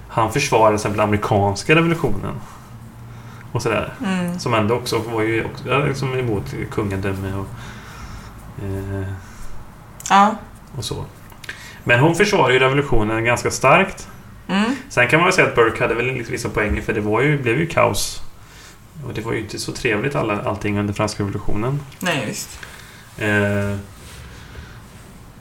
[0.08, 2.34] han försvarar till exempel amerikanska revolutionen.
[3.52, 3.94] Och sådär.
[4.06, 4.38] Mm.
[4.38, 7.46] Som ändå också var ju också, liksom emot kungadöme och,
[8.64, 9.08] eh,
[10.10, 10.34] Ja.
[10.76, 11.04] och så.
[11.84, 14.08] Men hon försvarar ju revolutionen ganska starkt.
[14.48, 14.76] Mm.
[14.88, 17.38] Sen kan man väl säga att Burke hade väl vissa poänger för det var ju,
[17.42, 18.22] blev ju kaos.
[19.06, 21.80] Och det var ju inte så trevligt alla, allting under franska revolutionen.
[22.00, 22.60] Nej, visst.
[23.18, 23.76] Eh,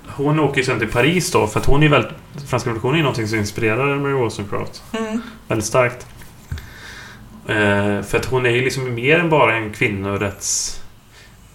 [0.07, 2.11] hon åker ju sen till Paris då för att hon är väldigt...
[2.47, 5.21] Franska revolutionen är ju någonting som inspirerar Mary Wollstonecraft Mm.
[5.47, 6.07] väldigt starkt.
[7.47, 10.81] Eh, för att hon är ju liksom mer än bara en kvinnorätts...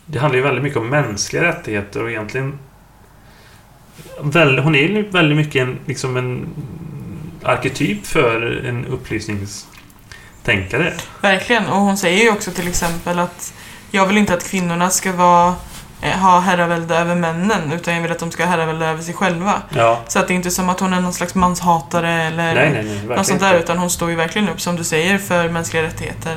[0.07, 2.59] Det handlar ju väldigt mycket om mänskliga rättigheter och egentligen...
[4.21, 6.47] Väl, hon är ju väldigt mycket en, liksom en
[7.45, 10.95] arketyp för en upplysningstänkare.
[11.21, 11.67] Verkligen.
[11.67, 13.55] Och hon säger ju också till exempel att
[13.91, 15.55] jag vill inte att kvinnorna ska vara,
[16.03, 19.15] eh, ha herravälde över männen utan jag vill att de ska ha herravälde över sig
[19.15, 19.63] själva.
[19.69, 20.01] Ja.
[20.09, 22.85] Så att det är inte som att hon är någon slags manshatare eller Nej, nej,
[22.85, 23.17] nej.
[23.17, 26.37] Något sånt där utan hon står ju verkligen upp som du säger för mänskliga rättigheter.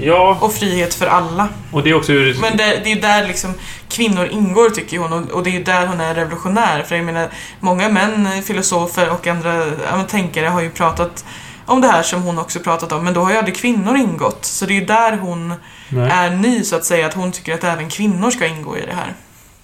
[0.00, 1.48] Ja, Och frihet för alla.
[1.72, 2.36] och det är också ur...
[2.40, 3.54] Men det, det är där liksom
[3.88, 6.82] kvinnor ingår tycker hon och, och det är där hon är revolutionär.
[6.82, 7.28] För jag menar,
[7.60, 11.24] många män, filosofer och andra ja, men tänkare har ju pratat
[11.66, 14.44] om det här som hon också pratat om men då har ju aldrig kvinnor ingått.
[14.44, 15.54] Så det är ju där hon
[15.88, 16.10] Nej.
[16.10, 18.94] är ny så att säga, att hon tycker att även kvinnor ska ingå i det
[18.94, 19.14] här.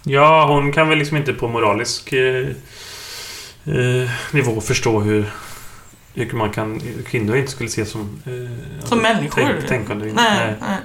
[0.02, 2.48] Ja, hon kan väl liksom inte på moralisk eh,
[3.66, 5.30] eh, nivå förstå hur,
[6.14, 6.81] hur man kan...
[7.07, 8.00] Kvinnor inte skulle ses som...
[8.27, 9.42] Eh, Som människor.
[9.42, 10.12] Tänk, tänkande.
[10.14, 10.79] Nej, nej.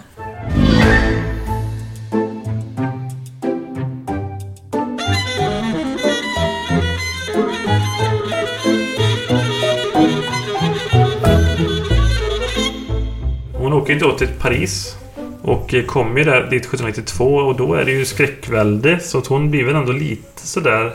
[13.54, 14.96] Hon åker ju då till Paris
[15.42, 19.52] och kommer ju där dit 1792 och då är det ju skräckvälde så att hon
[19.52, 20.92] blir väl ändå lite sådär...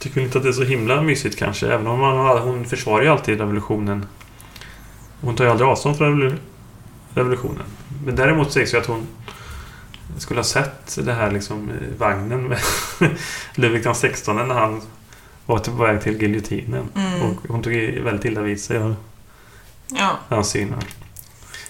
[0.00, 3.02] Tycker väl inte att det är så himla mysigt kanske även om man, hon försvarar
[3.02, 4.06] ju alltid revolutionen.
[5.20, 6.38] Hon tar ju aldrig avstånd från revolu-
[7.14, 7.62] revolutionen.
[8.04, 9.06] Men däremot sägs ju att hon
[10.18, 12.58] skulle ha sett det här liksom vagnen med
[13.54, 14.80] Ludvig XVI när han
[15.46, 16.88] var på väg till giljotinen.
[16.96, 17.22] Mm.
[17.22, 17.72] Och hon tog
[18.04, 18.94] väldigt illa vid sig av
[19.88, 20.18] Ja.
[20.28, 20.78] hans syner.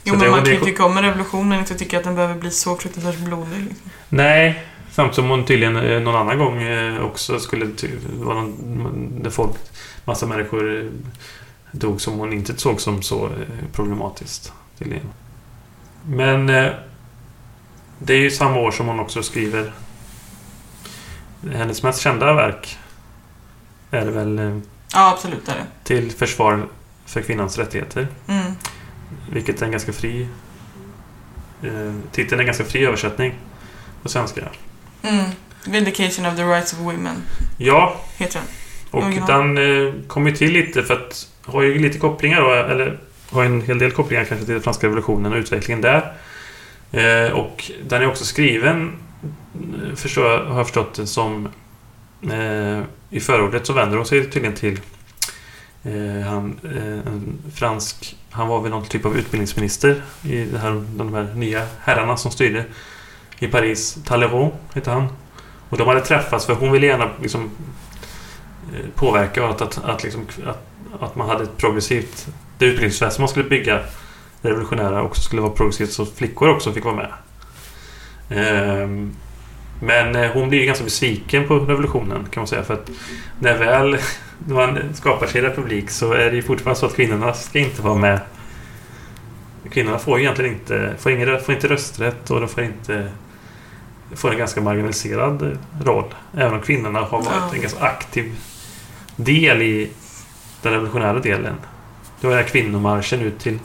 [0.04, 2.34] Jo, men man kan ju tycka om en revolution men inte tycka att den behöver
[2.34, 3.58] bli så fruktansvärt blodig.
[3.58, 3.90] Liksom.
[4.08, 7.68] Nej, samt som hon tydligen eh, någon annan gång eh, också skulle...
[8.20, 9.56] vara någon, där folk,
[10.04, 10.86] massa människor eh,
[11.72, 13.30] dog som hon inte såg som så
[13.72, 14.52] problematiskt.
[14.78, 15.06] Tydligen.
[16.06, 16.46] Men
[17.98, 19.72] det är ju samma år som hon också skriver
[21.52, 22.78] hennes mest kända verk
[23.90, 24.60] är det väl
[24.92, 25.66] Ja, absolut är det.
[25.84, 26.66] Till försvar
[27.06, 28.08] för kvinnans rättigheter.
[28.26, 28.52] Mm.
[29.30, 30.28] Vilket är en ganska fri...
[31.62, 33.34] Eh, titeln är en ganska fri översättning
[34.02, 34.48] på svenska.
[35.02, 35.24] Mm.
[35.66, 37.22] Vindication of the rights of women,
[37.58, 38.48] Ja, heter den.
[38.90, 39.54] och Original.
[39.54, 42.98] den eh, kom ju till lite för att har ju lite kopplingar då, eller
[43.30, 46.12] har en hel del kopplingar kanske till den franska revolutionen och utvecklingen där.
[46.92, 48.92] Eh, och den är också skriven,
[49.54, 51.48] eh, förstår jag, har jag förstått det, som
[52.30, 54.80] eh, i förordet så vänder hon sig tydligen till
[55.84, 56.58] eh, han,
[57.06, 61.66] en fransk, han var väl någon typ av utbildningsminister i det här, de här nya
[61.80, 62.64] herrarna som styrde
[63.40, 63.98] i Paris.
[64.04, 65.08] Talleyrand heter han.
[65.68, 67.50] Och de hade träffats för hon ville gärna liksom
[68.74, 70.66] eh, påverka att, att, att, liksom, att,
[71.00, 72.28] att man hade ett progressivt...
[72.58, 73.80] Det utbildningsväsen man skulle bygga,
[74.42, 77.12] revolutionära, också skulle vara progressivt så flickor också fick vara med.
[78.30, 79.16] Ehm,
[79.82, 82.90] men eh, hon blir ju ganska besviken på revolutionen kan man säga för att
[83.38, 83.98] när väl
[84.38, 87.94] man skapar sig republik så är det ju fortfarande så att kvinnorna ska inte vara
[87.94, 88.20] med.
[89.70, 93.08] Kvinnorna får ju egentligen inte, får ingen, får inte rösträtt och de får inte
[94.16, 96.14] får en ganska marginaliserad roll.
[96.36, 98.36] Även om kvinnorna har varit en ganska aktiv
[99.16, 99.90] del i
[100.62, 101.54] den revolutionära delen.
[102.20, 103.58] Det var den här kvinnomarschen ut till,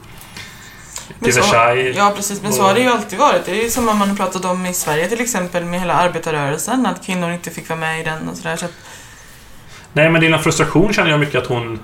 [1.24, 1.98] till så- Versailles.
[1.98, 2.42] Ja, precis.
[2.42, 3.46] Men så har det ju alltid varit.
[3.46, 6.86] Det är ju som man har pratat om i Sverige till exempel med hela arbetarrörelsen,
[6.86, 8.56] att kvinnor inte fick vara med i den och sådär.
[8.56, 8.72] Så att,
[9.94, 11.80] Nej, men din frustration känner jag mycket att hon...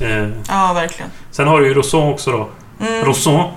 [0.00, 1.10] Eh, ja, verkligen.
[1.30, 2.48] sen har du ju Rousseau också då.
[2.86, 3.04] Mm.
[3.04, 3.50] Rousseau.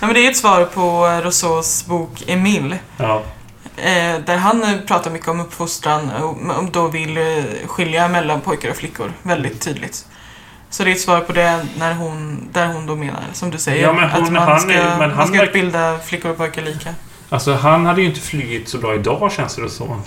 [0.00, 2.78] Men det är ett svar på eh, Rousseaus bok Emile.
[2.96, 3.22] Ja.
[3.76, 6.10] Eh, där han eh, pratar mycket om uppfostran
[6.58, 7.18] och, då vill
[7.66, 10.06] skilja mellan pojkar och flickor väldigt tydligt.
[10.70, 13.58] Så det är ett svar på det när hon, där hon då menar, som du
[13.58, 16.94] säger, Ja, hon- att man ska, är- man ska utbilda flickor och pojkar lika.
[17.28, 20.00] Alltså han hade ju inte flugit så bra idag känns det så.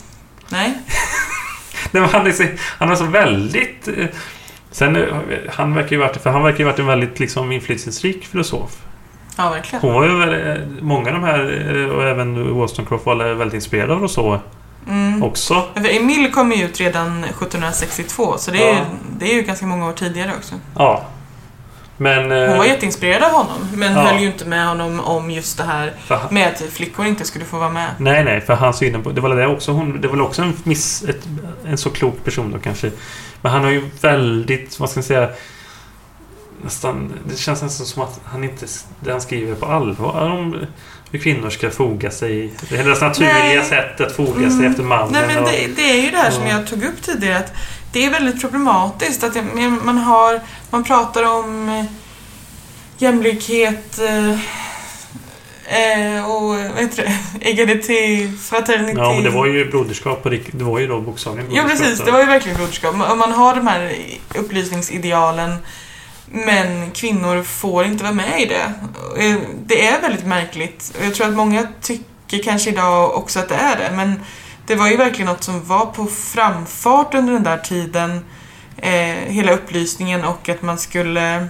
[0.50, 0.74] Nej?
[1.92, 3.88] Nej, han, är så, han är så väldigt...
[4.72, 5.06] Sen,
[5.54, 8.72] han verkar ju varit, för han verkar ju varit en väldigt liksom, inflytelserik filosof.
[9.44, 9.82] Ja, verkligen.
[9.82, 13.54] Hon var ju väl, eh, många av de här, eh, och även Wollstonecraft var väldigt
[13.56, 14.40] inspirerade av Rousseau
[14.88, 15.24] Mm.
[15.24, 15.64] också.
[15.74, 18.74] För Emile kom ju ut redan 1762, så det är, Ja.
[18.74, 18.80] ju,
[19.20, 20.56] det är ju ganska många år tidigare också.
[20.78, 21.04] Ja.
[21.98, 22.32] Men...
[22.32, 24.00] eh, Hon var jätteinspirerad av honom, men Ja.
[24.02, 27.46] höll ju inte med honom om just det här han- med att flickor inte skulle
[27.46, 27.88] få vara med.
[27.98, 29.12] Nej, nej, för hans syn på...
[29.12, 30.02] Det var det också hon...
[30.02, 31.04] Det var också en miss...
[31.04, 31.28] Ett,
[31.68, 32.92] en så klok person då kanske.
[33.42, 35.30] Men han har ju väldigt, vad ska man säga...
[36.64, 37.14] Nästan...
[37.30, 38.66] Det känns nästan som att han inte...
[39.00, 40.66] Det han skriver på allvar om
[41.12, 42.54] hur kvinnor ska foga sig.
[42.70, 43.64] Det deras naturliga Nej.
[43.66, 44.72] sätt att foga sig Mm.
[44.72, 45.12] efter mannen.
[45.12, 46.50] Nej, men och, det, det är ju det här som Ja.
[46.58, 47.54] jag tog upp tidigare, att
[47.94, 49.36] det är väldigt problematiskt att
[49.84, 50.40] man har...
[50.70, 51.86] Man pratar om eh,
[52.98, 54.32] jämlikhet eh,
[56.16, 57.46] eh, och vad heter det?
[57.50, 58.98] Egalité, fraternitet.
[58.98, 61.84] ja, men det var ju broderskap på rikt- Det var ju då bokstavligen Ja, broderskap.
[61.88, 62.00] precis.
[62.00, 62.06] då.
[62.06, 62.96] Det var ju verkligen broderskap.
[62.96, 63.94] Man man har de här
[64.36, 65.56] upplysningsidealen
[66.32, 68.74] men kvinnor får inte vara med i det.
[69.26, 70.94] Eh, Det är väldigt märkligt.
[71.04, 73.96] Jag tror att många tycker kanske idag också att det är det.
[73.96, 74.22] Men
[74.68, 78.26] det var ju verkligen något som var på framfart under den där tiden.
[78.78, 78.92] Eh,
[79.28, 81.48] hela upplysningen och att man skulle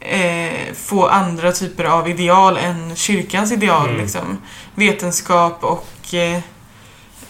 [0.00, 3.88] eh, få andra typer av ideal än kyrkans ideal.
[3.88, 4.00] Mm.
[4.00, 4.38] Liksom.
[4.74, 6.40] Vetenskap och eh,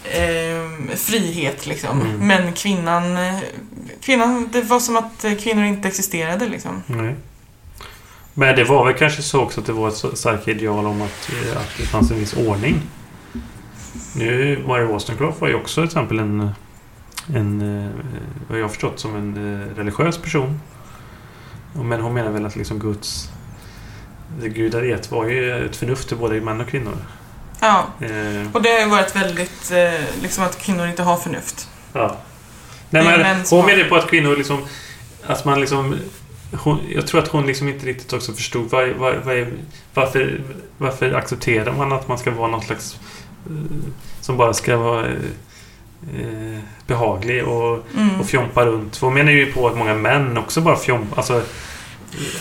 [0.03, 2.01] eh, frihet liksom.
[2.01, 2.27] Mm.
[2.27, 3.39] Men kvinnan, eh,
[4.01, 6.83] kvinnan, det var som att eh, kvinnor inte existerade liksom.
[6.87, 7.15] Nej.
[8.33, 11.29] Men det var väl kanske så också att det var ett starkt ideal om att,
[11.29, 12.81] eh, att det fanns en viss ordning.
[14.15, 16.49] Nu, Mary Wollstonecraft var ju också till exempel en,
[17.35, 17.59] en
[18.49, 20.59] vad jag har förstått, som en religiös person.
[21.73, 23.29] Men hon menar väl att liksom Guds
[24.41, 26.97] det Gud hade gett var ju ett förnuft till både män och kvinnor.
[27.59, 31.69] Ja, Eh, och det har ju varit väldigt, eh, liksom att kvinnor inte har förnuft.
[31.93, 32.15] Ja.
[32.89, 34.57] Nej, men som hon menar på att kvinnor liksom...
[35.27, 35.95] Att man liksom...
[36.63, 39.47] Hon, jag tror att hon liksom inte riktigt också förstod vad, vad, vad
[39.93, 40.41] varför,
[40.77, 42.97] varför accepterar man att man ska vara någon slags...
[43.45, 43.51] eh,
[44.21, 45.11] Som bara ska vara eh,
[46.19, 48.19] eh, behaglig och, Mm.
[48.21, 48.97] och fjompa runt.
[48.97, 51.17] För hon menar ju på att många män också bara fjompar.
[51.17, 51.41] Alltså,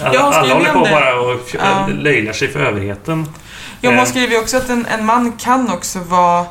[0.02, 0.90] alla, alla håller på det.
[0.90, 1.88] bara och Ja.
[1.92, 3.28] löjlar sig för överheten.
[3.84, 4.04] Ja, hon Eh.
[4.04, 6.46] skriver ju också att en, en man kan också vara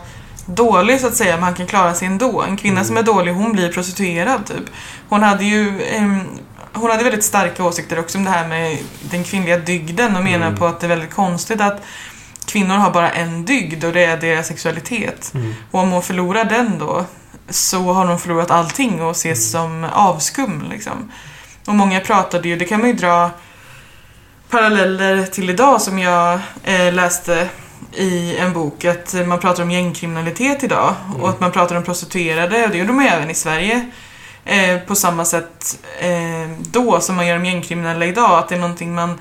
[0.46, 2.41] dålig så att säga, men han kan klara sig ändå.
[2.41, 2.86] En kvinna Mm.
[2.86, 4.63] som är dålig, hon blir prostituerad typ.
[5.10, 6.24] Hon hade ju ehm,
[6.74, 10.48] hon hade väldigt starka åsikter också om det här med den kvinnliga dygden och menar
[10.48, 10.60] Mm.
[10.60, 11.82] på att det är väldigt konstigt att
[12.46, 15.32] kvinnor har bara en dygd och det är deras sexualitet.
[15.34, 15.54] Mm.
[15.72, 17.06] Och om hon förlorar den då
[17.50, 19.72] så har hon förlorat allting och ses Mm.
[19.84, 21.12] som avskum liksom.
[21.67, 23.30] Och många pratade ju, det kan man ju dra
[24.51, 27.49] paralleller till idag som jag eh, läste
[27.93, 31.21] i en bok att man pratar om gängkriminalitet idag Mm.
[31.21, 33.89] och att man pratar om prostituerade och det gjorde man även i Sverige
[34.45, 38.59] eh, på samma sätt eh, då som man gör om gängkriminella idag att det är
[38.59, 39.19] någonting man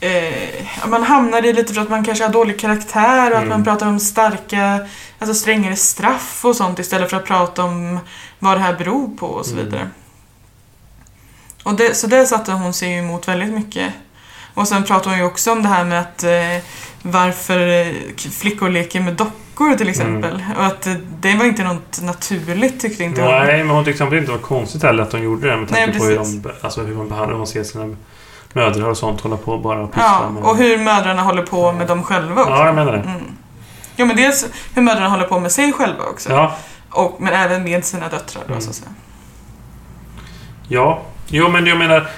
[0.00, 3.48] eh, man hamnar i lite för att man kanske har dålig karaktär och att Mm.
[3.48, 4.86] man pratar om starka,
[5.18, 7.98] alltså strängare straff och sånt istället för att prata om
[8.38, 9.64] vad det här beror på och så Mm.
[9.64, 9.88] vidare.
[11.62, 13.92] Och det, så det satte hon sig emot väldigt mycket.
[14.54, 16.64] Och sen pratar hon ju också om det här med att eh,
[17.02, 17.86] varför eh,
[18.40, 20.44] flickor leker med dockor till exempel.
[20.58, 23.30] Och att eh, det var inte något naturligt tyckte inte hon.
[23.30, 25.86] Nej, men hon tyckte inte det var konstigt heller att de gjorde det med tanke
[25.86, 27.96] Nej, på hur, de, alltså hur man behandlar och ser sina
[28.52, 30.42] mödrar och sånt hålla på bara och pyssla Ja, med.
[30.42, 32.52] och hur mödrarna håller på med dem själva också.
[32.54, 32.98] Ja, jag menar det.
[32.98, 33.20] Mm.
[33.96, 36.30] Ja, men dels hur mödrarna håller på med sig själva också.
[36.32, 36.56] Ja,
[36.90, 38.60] Och, men även med sina döttrar då, Mm.
[38.60, 38.90] så att säga.
[40.68, 41.02] ja.
[41.28, 42.08] Jo, men jag menar...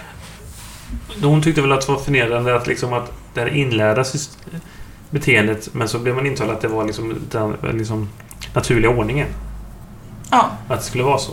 [1.23, 4.05] Hon tyckte väl att det var förnedrande att liksom att det här inlärda
[5.11, 8.09] beteendet men så blev man intalad att det var liksom den liksom
[8.55, 9.29] naturliga ordningen.
[10.31, 11.33] Ja, Att det skulle vara så.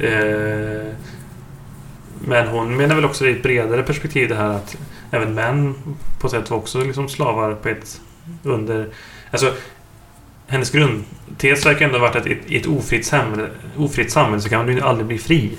[0.00, 0.92] Eh,
[2.24, 4.76] men hon menar väl också i ett bredare perspektiv det här att
[5.10, 5.74] även män
[6.20, 8.00] på sätt var också liksom slavar på ett
[8.42, 8.88] under...
[9.30, 9.52] Alltså,
[10.46, 14.66] hennes grundtes verkar ändå ha varit att i ett, ofritt, samhälle, ofritt samhälle så kan
[14.66, 15.58] du aldrig bli fri.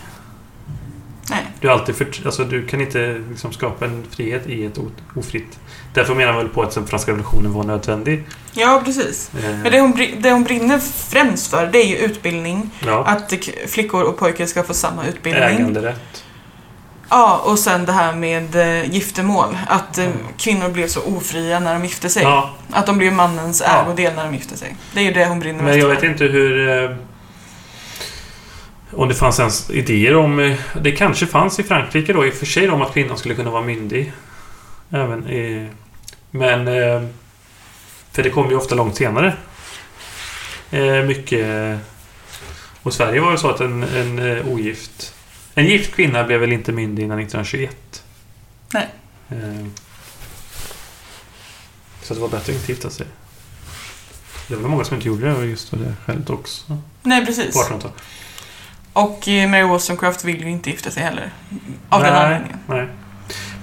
[1.30, 1.40] Nej.
[1.62, 4.78] Du, alltid för, alltså, du kan inte liksom skapa en frihet i ett
[5.16, 5.60] ofritt...
[5.94, 8.24] Därför menar man väl på att den franska revolutionen var nödvändig.
[8.54, 9.32] Ja, precis.
[9.44, 12.70] Eh, Men det hon, det hon brinner främst för, det är ju utbildning.
[12.86, 13.34] ja, Att
[13.68, 15.44] flickor och pojkar ska få samma utbildning.
[15.44, 16.24] äganderätt.
[17.10, 19.58] Ja, och sen det här med eh, giftermål.
[19.68, 22.24] Att eh, kvinnor blev så ofria när de gifte sig.
[22.24, 23.82] Ja, Att de blev mannens Ja.
[23.86, 24.76] ägodel när de gifte sig.
[24.94, 26.98] Det är ju det hon brinner men jag mest vet inte hur...
[28.92, 30.40] Eh, om det fanns ens idéer om...
[30.40, 33.36] Eh, det kanske fanns i Frankrike då i och för sig om att kvinnan skulle
[33.36, 34.14] kunna vara myndig.
[34.90, 35.70] Även i...
[36.32, 36.68] Men...
[36.68, 37.08] Eh,
[38.12, 39.34] för det kom ju ofta långt senare.
[40.72, 41.80] Eh, mycket...
[42.84, 45.14] Och Sverige var ju så att en, en eh, ogift...
[45.56, 48.04] En gift kvinna blev väl inte myndig innan 1921.
[48.74, 48.88] Nej.
[49.30, 49.66] Eh,
[52.02, 53.08] så det var bättre att inte gifta sig.
[54.48, 56.78] Det var många som inte gjorde det just av det skälet också.
[57.04, 57.56] Nej, På precis.
[57.56, 57.94] 1800-talet.
[58.98, 61.30] Och eh, Mary Wollstonecraft vill ju inte gifta sig heller.
[61.90, 62.58] Av den Nej, anledningen.
[62.68, 62.88] Nej.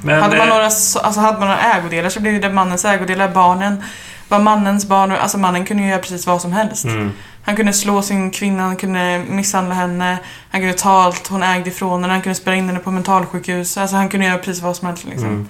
[0.02, 2.84] Men, hade, man eh, några, så- alltså, hade man några ägodelar så blev det mannens
[2.84, 3.28] ägodelar.
[3.28, 3.82] Barnen
[4.28, 5.12] var mannens barn.
[5.12, 6.84] Alltså mannen kunde ju göra precis vad som helst.
[6.84, 7.12] Mm,
[7.44, 10.18] Han kunde slå sin kvinna, han kunde misshandla henne,
[10.50, 13.76] han kunde ta allt hon ägde ifrån henne, han kunde spärra in henne på mentalsjukhus.
[13.78, 15.28] Alltså han kunde göra precis vad som helst liksom.
[15.28, 15.48] mm.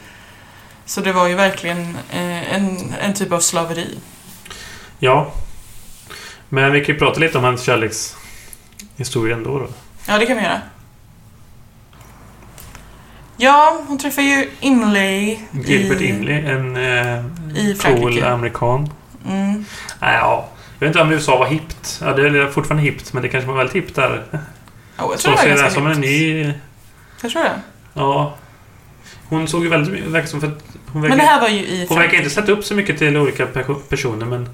[0.87, 3.99] Så det var ju verkligen eh, en, en typ av slaveri.
[4.99, 5.33] Ja.
[6.49, 8.24] Men vi kan ju prata lite om hans kärlekshistoria
[9.33, 9.69] ändå då.
[10.07, 10.61] Ja, det kan vi göra.
[13.37, 16.07] Ja, hon träffar ju Imlay Gilbert i...
[16.07, 17.25] Imley, en eh,
[17.83, 18.91] cool amerikan.
[19.27, 19.65] Mm.
[20.01, 20.49] Nej, ja.
[20.79, 22.01] Jag vet inte om USA var hippt.
[22.03, 24.25] Ja, det är fortfarande hippt, men det kanske var väldigt hippt där.
[24.33, 24.41] Oh,
[24.99, 26.53] jag Så tror det ser var det ganska som en ny...
[27.23, 27.61] Jag tror det.
[27.95, 28.35] Ja.
[29.29, 30.05] Hon såg ju väldigt...
[30.05, 30.53] Verkar som för
[30.93, 32.99] hon verkar, Men det här var ju i hon verkar inte sätta upp så mycket
[32.99, 34.49] till olika perso- personer, men...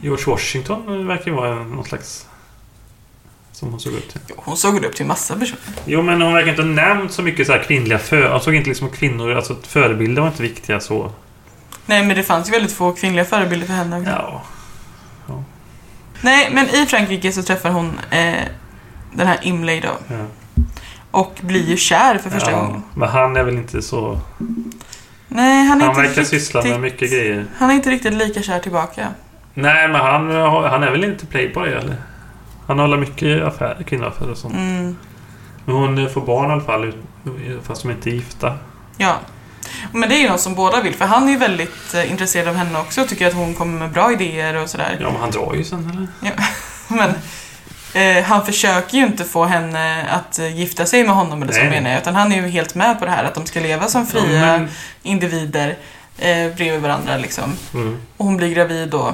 [0.00, 2.27] George Washington verkar ju vara någon slags...
[3.58, 4.20] Som hon såg upp till.
[4.36, 5.60] Hon såg upp till massa personer.
[5.84, 8.28] Jo, men hon verkar inte ha nämnt så mycket så här kvinnliga för...
[8.28, 9.32] Hon såg inte liksom kvinnor...
[9.32, 11.12] Alltså förebilder var inte viktiga så.
[11.86, 13.98] Nej, men det fanns ju väldigt få kvinnliga förebilder för henne.
[13.98, 14.10] också.
[15.26, 15.44] Ja.
[16.20, 18.34] Nej, men i Frankrike så träffar hon eh,
[19.12, 19.98] den här Imlay då.
[20.08, 20.24] ja.
[21.10, 22.60] Och blir ju kär för första ja.
[22.60, 22.82] gången.
[22.94, 24.20] Men han är väl inte så...
[25.28, 27.46] Nej, han är Han inte verkar riktigt, syssla med mycket grejer.
[27.56, 29.08] Han är inte riktigt lika kär tillbaka.
[29.54, 30.30] Nej, men han,
[30.64, 31.96] han är väl inte playboy eller?
[32.68, 34.54] Han håller mycket affär, kvinnoaffärer och sånt.
[34.54, 34.96] Mm,
[35.64, 36.92] Men hon får barn i alla fall,
[37.62, 38.58] fast de inte är gifta.
[38.96, 39.14] ja.
[39.92, 42.48] Men det är ju något som båda vill, för han är ju väldigt eh, intresserad
[42.48, 44.96] av henne också och tycker att hon kommer med bra idéer och sådär.
[45.00, 46.32] Ja, men han drar ju sen eller?
[46.96, 47.10] Men
[48.18, 51.58] eh, han försöker ju inte få henne att eh, gifta sig med honom eller så
[51.58, 51.70] Nej.
[51.70, 53.86] menar jag, utan han är ju helt med på det här att de ska leva
[53.86, 54.68] som fria Ja, men,
[55.02, 55.68] individer
[56.18, 57.52] eh, bredvid varandra liksom.
[57.74, 57.98] mm.
[58.16, 59.08] Och hon blir gravid då.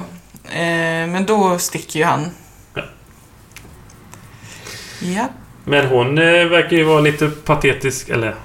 [0.49, 2.31] Eh, men då sticker ju han.
[4.99, 5.27] Ja.
[5.63, 8.35] Men hon eh, verkar ju vara lite patetisk, eller...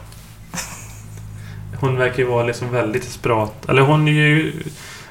[1.81, 3.69] Hon verkar ju vara liksom väldigt desperat.
[3.69, 4.53] Eller hon är ju...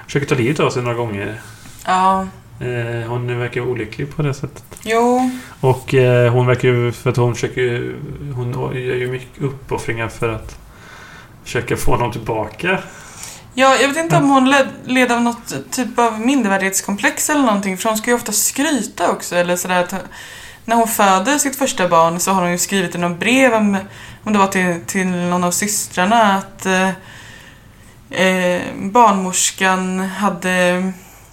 [0.05, 1.41] Försöker ta livet av sig några gånger.
[1.85, 2.27] Ja.
[2.59, 4.63] Eh, hon verkar olycklig på det sättet.
[4.83, 5.31] Jo.
[5.59, 6.91] Och eh, hon verkar ju...
[6.91, 7.95] För att hon försöker.
[8.35, 10.57] Hon gör ju mycket uppoffringar för att
[11.43, 12.79] försöka få honom tillbaka.
[13.53, 17.77] Ja, jag vet inte om hon led, led av något typ av mindervärdighetskomplex eller någonting.
[17.77, 19.35] För hon ska ju ofta skryta också.
[19.35, 19.95] Eller sådär att
[20.69, 23.77] när hon föder sitt första barn så har hon ju skrivit i något brev om,
[24.23, 26.89] om det var till, till någon av systrarna att eh,
[28.25, 30.91] eh, barnmorskan hade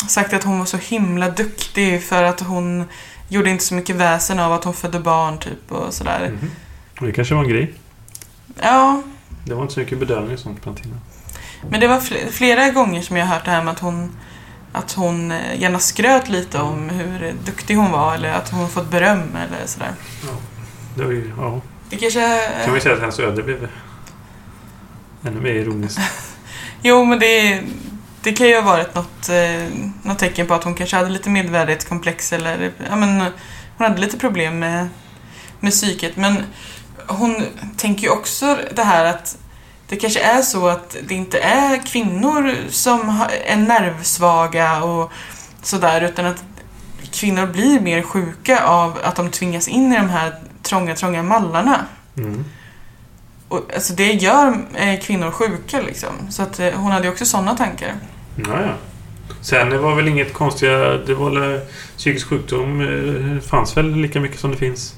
[0.09, 2.85] sagt att hon var så himla duktig för att hon
[3.29, 6.33] gjorde inte så mycket väsen av att hon födde barn typ och sådär.
[7.01, 7.75] Och Det kanske var en grej.
[8.62, 9.03] Ja,
[9.44, 11.01] Det var inte så mycket bedövning och sånt den tiden.
[11.70, 14.16] Men det var fl- flera gånger som jag hört det här med att hon,
[14.77, 18.91] att hon eh, gärna skröt lite om hur duktig hon var eller att hon fått
[18.91, 19.93] beröm eller sådär.
[20.95, 21.61] Det var ju, ja.
[21.91, 22.41] Det kanske...
[22.65, 23.69] Kan vi säga att hennes öde blev
[25.25, 26.01] ännu mer ironiskt.
[26.83, 27.62] Jo, men det,
[28.23, 29.69] det kan ju ha varit något, eh,
[30.03, 33.21] något tecken på att hon kanske hade lite medvärdighetskomplex eller ja, men,
[33.77, 34.89] hon hade lite problem med,
[35.61, 36.17] med psyket.
[36.17, 36.43] Men
[37.07, 37.45] hon
[37.77, 39.39] tänker ju också det här att
[39.88, 45.12] det kanske är så att det inte är kvinnor som är nervsvaga och
[45.62, 46.44] sådär utan att
[47.12, 51.81] kvinnor blir mer sjuka av att de tvingas in i de här trånga, trånga mallarna.
[52.16, 52.44] Mm.
[53.49, 56.31] Och, alltså det gör eh, kvinnor sjuka liksom.
[56.31, 57.94] Så att eh, hon hade ju också sådana tankar.
[58.37, 58.73] Ja, ja.
[59.40, 60.79] Sen det var väl inget konstiga...
[60.79, 61.61] Det var väl,
[61.96, 64.94] psykisk sjukdom eh, fanns väl lika mycket som det finns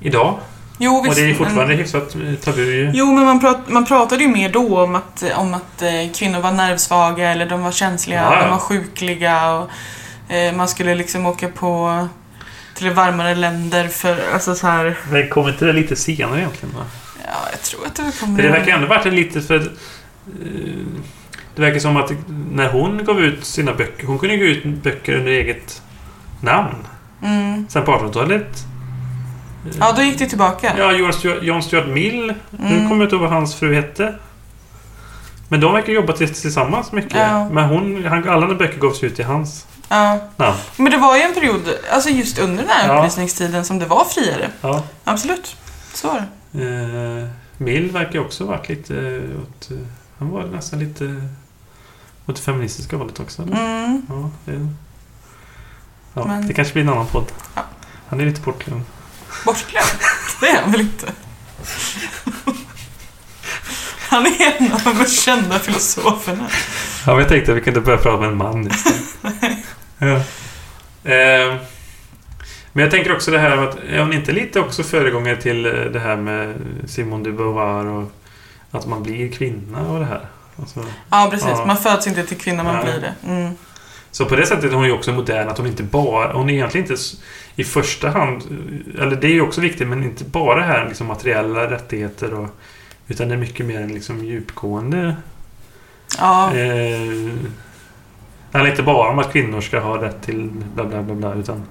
[0.00, 0.38] idag.
[0.78, 2.90] Jo, Och det är men- fortfarande hyfsat eh, tabu ju.
[2.94, 6.40] Jo, men man, prat, man pratade ju mer då om att, om att eh, kvinnor
[6.40, 9.70] var nervsvaga eller de var känsliga, Ja, de var sjukliga och
[10.34, 12.08] eh, man skulle liksom åka på
[12.74, 16.74] till varmare länder för, alltså så här, Men kom inte det lite senare egentligen?
[16.76, 16.84] Va?
[17.26, 18.36] ja, jag tror att det kommer...
[18.36, 19.56] För det verkar ändå varit en lite för...
[19.56, 19.62] eh,
[21.54, 22.12] Det verkar som att
[22.52, 24.06] när hon gav ut sina böcker...
[24.06, 25.82] Hon kunde ju gå ut böcker under eget
[26.40, 26.74] namn.
[27.22, 28.64] Mm, Sen på 1800-talet
[29.80, 30.74] Ja, då gick det tillbaka.
[30.78, 30.92] Ja,
[31.42, 32.34] John Stuart, Mill.
[32.50, 32.88] Nu Mm.
[32.88, 34.14] kommer jag inte ihåg vad hans fru hette.
[35.48, 37.14] Men de verkar jobba tills- tillsammans mycket.
[37.14, 37.48] Ja.
[37.48, 40.18] Men hon, han, alla böcker gavs ut i hans Ja.
[40.36, 40.56] namn.
[40.76, 41.60] Men det var ju en period,
[41.92, 42.98] alltså just under den här Ja.
[42.98, 44.50] upplysningstiden, som det var friare.
[44.60, 44.82] Ja.
[45.04, 45.56] Absolut.
[45.94, 47.22] Så var det.
[47.22, 49.70] Eh, Mill verkar också ha varit lite eh, åt...
[49.70, 49.76] eh,
[50.18, 51.28] Han var nästan lite
[52.26, 53.42] åt det feministiska hållet också.
[53.42, 54.02] Mm.
[54.08, 54.68] Ja, det,
[56.14, 57.32] ja Men- det kanske blir en annan podd.
[58.08, 58.82] Han är lite bortglömd.
[59.44, 59.86] Bortglömd.
[60.40, 61.12] Det är han väl inte?
[64.08, 66.46] Han är en av de mest kända filosoferna.
[67.06, 69.64] Ja, men jag tänkte att vi kunde börja prata med en man istället.
[69.98, 70.06] ja.
[71.12, 71.56] eh,
[72.72, 75.72] Men jag tänker också det här att är hon inte lite också föregångare till eh,
[75.72, 76.54] det här med
[76.86, 78.12] Simone de Beauvoir och
[78.70, 80.26] att man blir kvinna och det här?
[80.60, 81.48] Alltså, Ja, precis.
[81.48, 81.66] Ja.
[81.66, 82.84] Man föds inte till kvinna, man Nej.
[82.84, 83.14] blir det.
[83.32, 83.54] Mm.
[84.16, 86.32] Så på det sättet är hon ju också modern att hon inte bara...
[86.32, 87.02] Hon är egentligen inte
[87.56, 88.42] i första hand...
[88.98, 92.48] Eller det är ju också viktigt men inte bara här liksom materiella rättigheter och...
[93.08, 95.16] Utan det är mycket mer en liksom djupgående
[96.18, 97.32] Ja, Eh,
[98.52, 101.62] handlar inte bara om att kvinnor ska ha rätt till bla bla bla, bla utan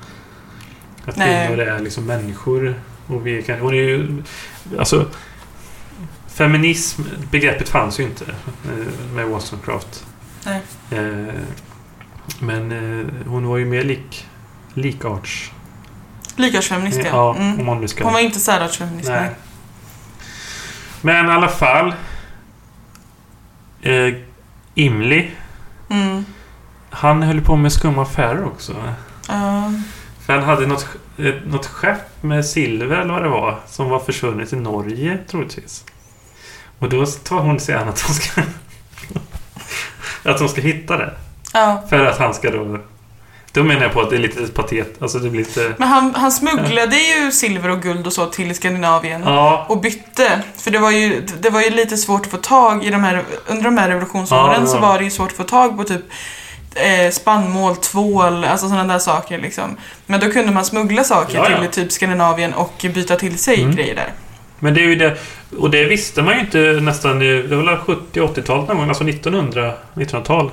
[1.06, 1.48] att Nej.
[1.48, 2.76] kvinnor är liksom människor.
[3.08, 4.24] Och vi kan, hon är ju,
[4.80, 5.06] alltså,
[6.28, 8.26] feminism, begreppet fanns ju inte
[8.66, 10.06] eh, med Wollstonecraft.
[10.46, 10.62] Nej.
[10.92, 11.34] Eh,
[12.40, 14.28] men eh, hon var ju mer lik,
[14.74, 15.52] likarts...
[16.36, 17.06] likartsfeminist ja.
[17.12, 17.60] Ja, Mm.
[17.60, 18.04] om man nu ska...
[18.04, 19.10] Hon var inte särartsfeminist.
[19.10, 19.22] Nej.
[19.22, 19.30] Nej.
[21.02, 21.94] Men i alla fall.
[23.82, 24.14] Eh,
[24.76, 25.32] Imli
[25.90, 26.26] Mm.
[26.90, 28.74] Han höll på med skumma affärer också.
[29.28, 29.72] Ja.
[30.26, 34.00] För han hade något, eh, något skepp med silver eller vad det var som var
[34.00, 35.86] försvunnet i Norge troligtvis.
[36.80, 38.42] Och då tar hon sig an att hon ska...
[40.32, 41.14] att hon ska hitta det.
[41.56, 41.84] Ja.
[41.90, 42.78] För att han ska då...
[43.52, 45.02] Då menar jag på att det är lite patet.
[45.02, 45.74] Alltså det blir lite...
[45.78, 49.22] Men han, han smugglade ju silver och guld och så till Skandinavien.
[49.26, 50.42] Ja, Och bytte.
[50.58, 53.24] För det var, ju, det var ju lite svårt att få tag i de här...
[53.48, 54.66] Under de här revolutionsåren Ja, ja.
[54.68, 56.02] så var det ju svårt att få tag på typ
[56.76, 59.78] eh, spannmål, tvål, alltså sådana där saker liksom.
[60.06, 61.60] Men då kunde man smuggla saker Ja, ja.
[61.62, 63.76] till typ Skandinavien och byta till sig Mm.
[63.76, 64.10] grejer där.
[64.60, 65.18] men det är ju det...
[65.58, 67.20] Och det visste man ju inte nästan...
[67.20, 67.78] Det var väl
[68.14, 70.52] 70-80-talet någon gång, alltså 1900, 1900-tal.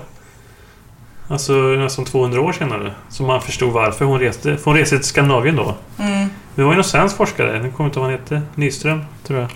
[1.32, 2.94] Alltså nästan 200 år senare.
[3.08, 4.56] Så man förstod varför hon reste.
[4.56, 5.74] För hon reste till Skandinavien då.
[5.98, 6.28] Mm.
[6.54, 9.40] Det var ju någon svensk forskare, nu kommer inte ihåg vad han hette, Nyström, tror
[9.40, 9.50] jag.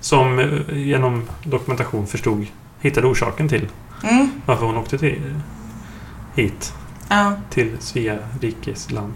[0.00, 2.46] Som eh, genom dokumentation förstod,
[2.80, 3.68] hittade orsaken till
[4.10, 4.30] Mm.
[4.46, 5.20] varför hon åkte till,
[6.34, 6.74] hit,
[7.08, 7.32] Ja.
[7.50, 9.12] till Svea rikes land.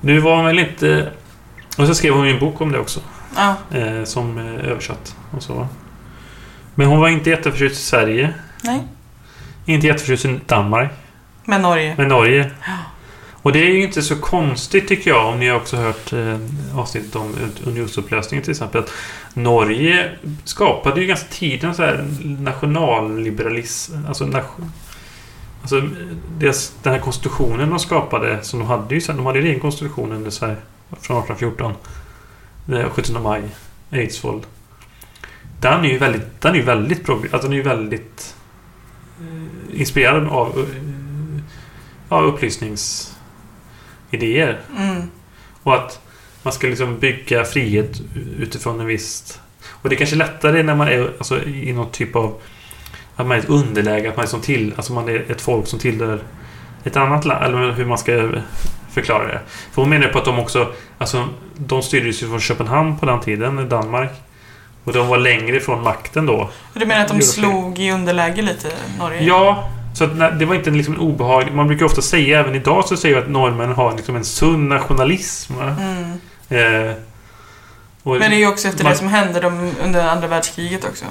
[0.00, 1.12] Nu var hon väl inte...
[1.78, 3.00] Och så skrev hon en bok om det också,
[3.36, 3.54] Ja.
[3.78, 5.66] eh, som eh, översatt och så.
[6.74, 8.82] Men hon var inte jätteförtjust i Sverige, Nej.
[9.74, 10.90] Inte jätteförtjust i Danmark,
[11.44, 11.94] Men Norge.
[11.98, 12.50] men Norge.
[13.42, 16.38] Och det är ju inte så konstigt tycker jag, om ni har också hört eh,
[16.74, 17.34] avsnittet om
[17.66, 18.80] unionsupplösningen till exempel.
[18.80, 18.92] Att
[19.34, 20.10] Norge
[20.44, 23.92] skapade ju ganska tidigt en så här nationalliberalism.
[24.08, 24.72] Alltså, nation,
[25.62, 25.82] alltså
[26.38, 29.60] deras, den här konstitutionen de skapade, som de hade ju sen, de hade ju egen
[29.60, 30.56] konstitution under Sverige
[30.90, 31.72] från 1814.
[32.64, 33.42] Det är 17 maj,
[33.90, 34.40] Eidsvoll.
[35.60, 38.35] Den är ju väldigt, den är ju väldigt, alltså den är ju väldigt
[39.80, 40.64] inspirerad av eh,
[42.08, 44.60] ja, upplysningsidéer.
[44.78, 45.02] Mm.
[45.62, 46.00] Och att
[46.42, 48.00] man ska liksom bygga frihet
[48.38, 49.40] utifrån en viss...
[49.68, 52.40] Och det är kanske lättare när man är alltså, i någon typ av...
[53.16, 55.66] Att man är ett underläge, att man är, som till, alltså man är ett folk
[55.66, 56.22] som tillhör
[56.84, 58.32] ett annat land, eller hur man ska
[58.90, 59.40] förklara det.
[59.72, 60.72] För hon menar på att de också...
[60.98, 64.10] Alltså, de styrdes ju från Köpenhamn på den tiden, Danmark.
[64.86, 66.50] Och de var längre ifrån makten då.
[66.72, 68.68] Du menar att de slog i underläge lite,
[68.98, 69.22] Norge?
[69.24, 71.54] Ja, så att det var inte liksom en obehaglig...
[71.54, 74.68] Man brukar ofta säga, även idag så säger jag att norrmän har liksom en sund
[74.68, 75.52] nationalism.
[75.60, 76.12] Mm.
[76.48, 76.94] Eh,
[78.02, 80.84] och, Men det är ju också efter man- det som hände dem under andra världskriget
[80.84, 81.04] också.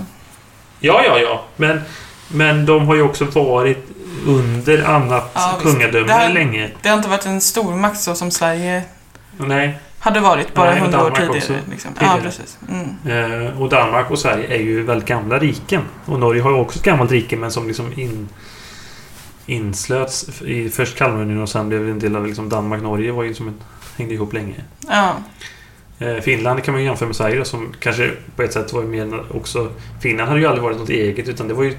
[0.79, 1.43] Ja, ja, ja.
[1.55, 1.81] Men,
[2.27, 3.87] men de har ju också varit
[4.27, 6.71] under annat Ja, kungadöme Det länge.
[6.81, 8.83] Det har inte varit en stormakt så som Sverige
[9.37, 9.79] Nej.
[10.05, 11.37] Hade varit bara hundra år Danmark tidigare.
[11.37, 11.53] också.
[11.71, 11.93] Liksom.
[11.93, 12.17] Tidigare.
[12.17, 12.57] Ja, precis.
[12.69, 13.43] Mm.
[13.45, 15.81] Eh, och Danmark och Sverige är ju väldigt gamla riken.
[16.05, 18.29] Och Norge har ju också ett gammalt rike men som liksom in,
[19.45, 23.47] inslöts i först Kalmarunionen och sen blev en del av liksom Danmark-Norge var ju som
[23.47, 23.53] en,
[23.97, 24.55] hängde ihop länge.
[24.87, 25.15] Ja.
[25.99, 29.35] Eh, Finland kan man ju jämföra med Sverige som kanske på ett sätt var mer
[29.35, 29.71] också...
[30.01, 31.75] Finland hade ju aldrig varit något eget utan det var ju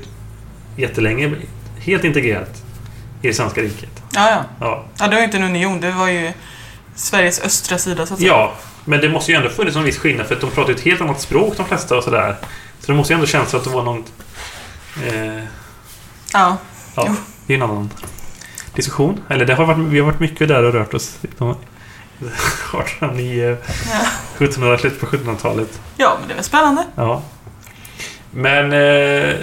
[0.76, 1.32] jättelänge
[1.78, 2.62] helt integrerat
[3.22, 4.02] i det svenska riket.
[4.14, 4.44] Ja, ja.
[4.60, 5.80] Ja, ja, det var ju inte en union.
[5.80, 6.32] Det var ju
[6.97, 8.32] Sveriges östra sida, så att säga.
[8.32, 8.53] ja
[8.84, 10.84] men det måste ju ändå funnits en viss skillnad för att de pratar ju ett
[10.84, 12.36] helt annat språk de flesta och sådär.
[12.80, 14.05] Så det måste ju ändå kännas att det var någon...
[15.07, 15.42] Eh,
[16.32, 16.57] Ja.
[16.97, 17.14] ja, Jo.
[17.47, 17.90] det är en annan
[18.74, 19.20] diskussion.
[19.28, 23.57] Eller det har varit, vi har varit mycket där och rört oss i de, 1809,
[23.92, 24.01] Ja.
[24.38, 25.80] 1700, slutet på 1700-talet.
[25.97, 26.84] ja, men det är väl spännande.
[26.94, 27.22] Ja.
[28.30, 28.72] Men...
[28.72, 29.34] Eh,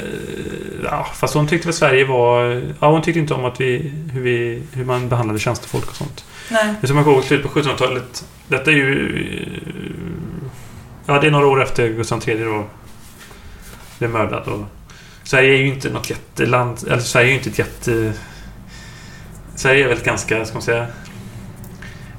[0.84, 2.62] ja, fast hon tyckte väl Sverige var...
[2.80, 6.26] Ja, hon tyckte inte om att vi, hur, vi, hur man behandlade tjänstefolk och sånt.
[6.52, 6.74] Nej.
[6.82, 8.26] Det som man går ihåg slutet på 1700-talet.
[8.48, 9.26] Detta är ju...
[11.06, 12.66] Ja, det är några år efter Gustav III då
[14.00, 14.48] blev mördad.
[14.48, 14.62] Och
[15.24, 16.78] Sverige är ju inte något jätteland...
[16.88, 18.14] Eller Sverige är ju inte ett jätte...
[19.56, 20.88] Sverige är väl ett ganska, ska man säga,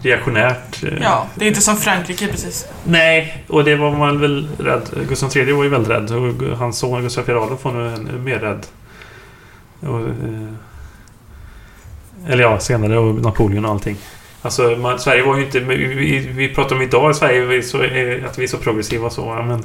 [0.05, 0.82] reaktionärt.
[0.82, 2.66] eh, Ja, det är inte som Frankrike precis.
[2.84, 4.90] Nej, och det var man väl rädd.
[5.09, 6.11] Gustav III var ju väldigt rädd.
[6.11, 8.66] Och hans son Gustav IV Adolf var nog ännu mer rädd.
[9.80, 10.52] Och, eh,
[12.28, 13.96] eller ja, senare och Napoleon och allting.
[14.42, 15.61] Alltså, man, Sverige var ju inte...
[15.61, 19.12] Vi, vi, pratar om idag i Sverige, så, eh, att vi är så progressiva och
[19.12, 19.64] så, men...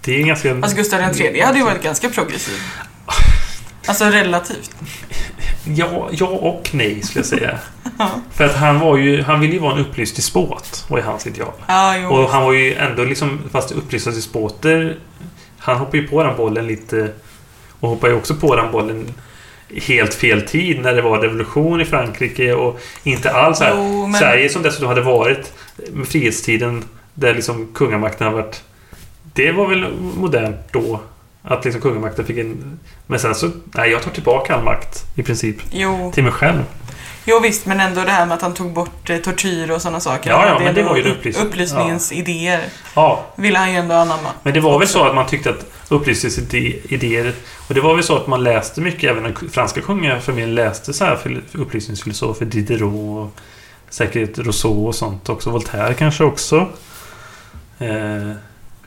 [0.00, 0.54] Det är ganska...
[0.54, 2.54] Alltså Gustav III hade ju varit ganska progressiv.
[3.86, 4.70] Alltså relativt.
[5.64, 7.58] Ja, ja och nej, skulle jag säga.
[7.98, 9.22] Ja, För att han var ju...
[9.22, 11.52] Han ville ju vara en upplyst despot, var ju hans ideal.
[11.68, 12.08] ja jo.
[12.08, 14.96] Och han var ju ändå liksom, fast upplysta despoter,
[15.58, 17.08] han hoppade ju på den bollen lite
[17.80, 19.14] och hoppade ju också på den bollen
[19.86, 23.72] helt fel tid när det var revolution i Frankrike och inte alls så här.
[23.76, 25.52] Jo, men- Sverige som dessutom hade varit
[25.92, 26.84] med frihetstiden
[27.14, 28.62] där liksom kungamakten har varit
[29.34, 29.86] det var väl
[30.16, 31.00] modernt då
[31.42, 35.22] att liksom kungamakten fick en men sen så nej jag tar tillbaka all makt i
[35.22, 36.62] princip Jo, till mig själv
[37.24, 40.00] jo visst, men ändå det här med att han tog bort eh, tortyr och sådana
[40.00, 40.30] saker.
[40.30, 41.46] Ja, ja, är men det var ju det upplysning.
[41.46, 42.60] upplysningens idéer.
[42.94, 44.28] ja Ville han ju ändå anamma.
[44.42, 47.32] Men det var väl så att man tyckte att upplysningsidéer...
[47.68, 51.04] Och det var väl så att man läste mycket, även den franska kungafamiljen läste så
[51.04, 53.40] här fil- upplysningsfilosofer, Diderot och
[53.90, 55.50] säkert Rousseau och sånt också.
[55.50, 56.56] Voltaire kanske också.
[57.78, 58.32] Eh,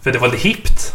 [0.01, 0.93] för det var lite hippt.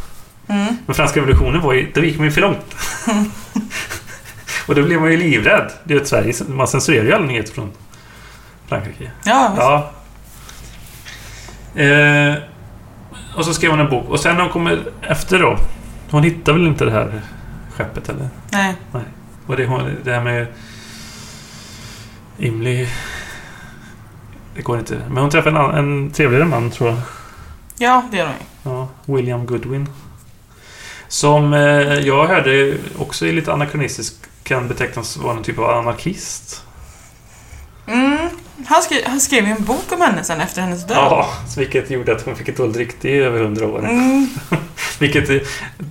[0.49, 0.77] Mm.
[0.87, 1.93] Men franska revolutionen var ju...
[1.95, 2.75] Då gick man ju för långt.
[4.69, 5.73] och då blev man ju livrädd.
[5.85, 7.73] Det är Sverige, man censurerar ju alla nyheter från
[8.67, 9.11] Frankrike.
[9.25, 9.55] Ja.
[9.57, 9.93] Ja.
[11.83, 12.35] Eh,
[13.37, 14.09] och så skrev hon en bok.
[14.09, 15.59] Och sen när hon kommer efter då.
[16.11, 17.21] Hon hittar väl inte det här
[17.77, 18.29] skeppet eller?
[18.51, 18.75] Nej.
[19.47, 20.47] Och det, hon, det här med
[22.39, 22.89] Imli.
[24.55, 25.01] Det går inte.
[25.09, 26.99] Men hon träffar en, en trevligare man tror jag.
[27.79, 28.75] Ja, det gör de ju.
[28.75, 29.89] Ja, William Goodwin.
[31.09, 31.61] Som eh,
[31.99, 34.15] jag hörde också är lite anakronistisk.
[34.43, 36.63] Kan betecknas vara en typ av anarkist.
[37.89, 38.19] Mm.
[38.67, 40.97] Han, skrev, han skrev ju en bok om henne sen efter hennes död.
[40.97, 43.79] Ja, vilket gjorde att hon fick ett dåligt rykte i över hundra år.
[43.79, 44.29] Mm.
[44.99, 45.37] Vilket eh,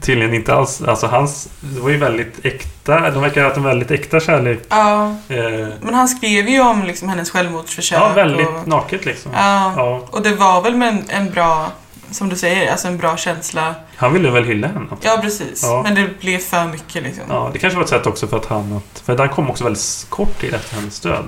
[0.02, 0.82] tydligen inte alls...
[0.82, 1.50] Alltså hans...
[1.60, 3.10] Det var ju väldigt äkta.
[3.12, 4.60] De verkar ha haft en väldigt äkta kärlek.
[4.70, 8.00] Ja, Eh, men han skrev ju om liksom hennes självmordsförsök.
[8.00, 9.32] ja, väldigt Och, naket liksom.
[9.36, 10.08] ja, Ja.
[10.12, 11.72] och det var väl med en, en bra,
[12.12, 13.76] som du säger, alltså en bra känsla.
[13.96, 14.86] Han ville väl hylla henne.
[15.02, 15.64] Ja, precis.
[15.64, 15.82] Ja.
[15.84, 17.24] Men det blev för mycket liksom.
[17.30, 18.74] Ja, det kanske var ett sätt också för att han...
[18.74, 21.26] Att, för han kom också väldigt kort tid efter hennes död.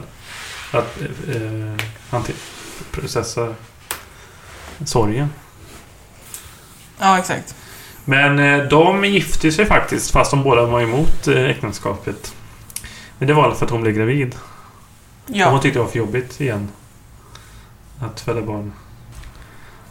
[0.71, 2.35] Att eh, han till,
[2.91, 3.55] processa
[4.85, 5.29] sorgen.
[6.99, 7.55] Ja, exakt.
[8.05, 12.35] Men eh, de gifte sig faktiskt fast de båda var emot eh, äktenskapet.
[13.17, 14.35] Men det var för att hon blev gravid.
[15.25, 15.59] Och hon Ja.
[15.61, 16.69] tyckte det var för jobbigt igen.
[18.01, 18.73] Att föda barn.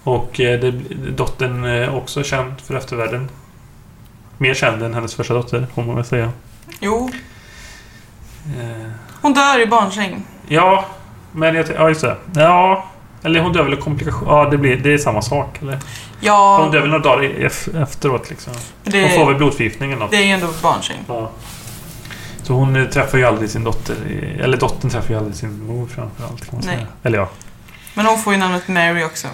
[0.09, 0.71] Och eh, det,
[1.17, 3.29] dottern är också känd för eftervärlden.
[4.39, 6.33] Mer känd än hennes första dotter, får man väl säga.
[6.81, 7.11] Jo.
[8.61, 8.91] Eh,
[9.23, 10.23] Hon dör i barnsäng.
[10.49, 10.85] ja,
[11.33, 11.67] men jag...
[11.77, 12.17] Ja, just det.
[12.35, 12.85] Ja,
[13.23, 14.29] eller hon dör väl i komplikation...
[14.29, 15.73] Ja, det, blir, det är samma sak, eller?
[15.73, 15.81] Hon
[16.21, 17.31] Ja, dör väl några dagar
[17.83, 18.53] efteråt, liksom.
[18.85, 20.11] det, Hon får väl blodförgiftning eller något.
[20.11, 20.99] det är ju ändå barnsäng.
[21.09, 21.31] Ja.
[22.43, 23.97] Så hon eh, träffar ju aldrig sin dotter.
[24.41, 26.77] Eller dottern träffar ju aldrig sin mor framförallt, kan man Nej.
[26.77, 26.87] säga.
[27.03, 27.29] Eller ja.
[27.95, 29.29] Men hon får ju namnet Mary också.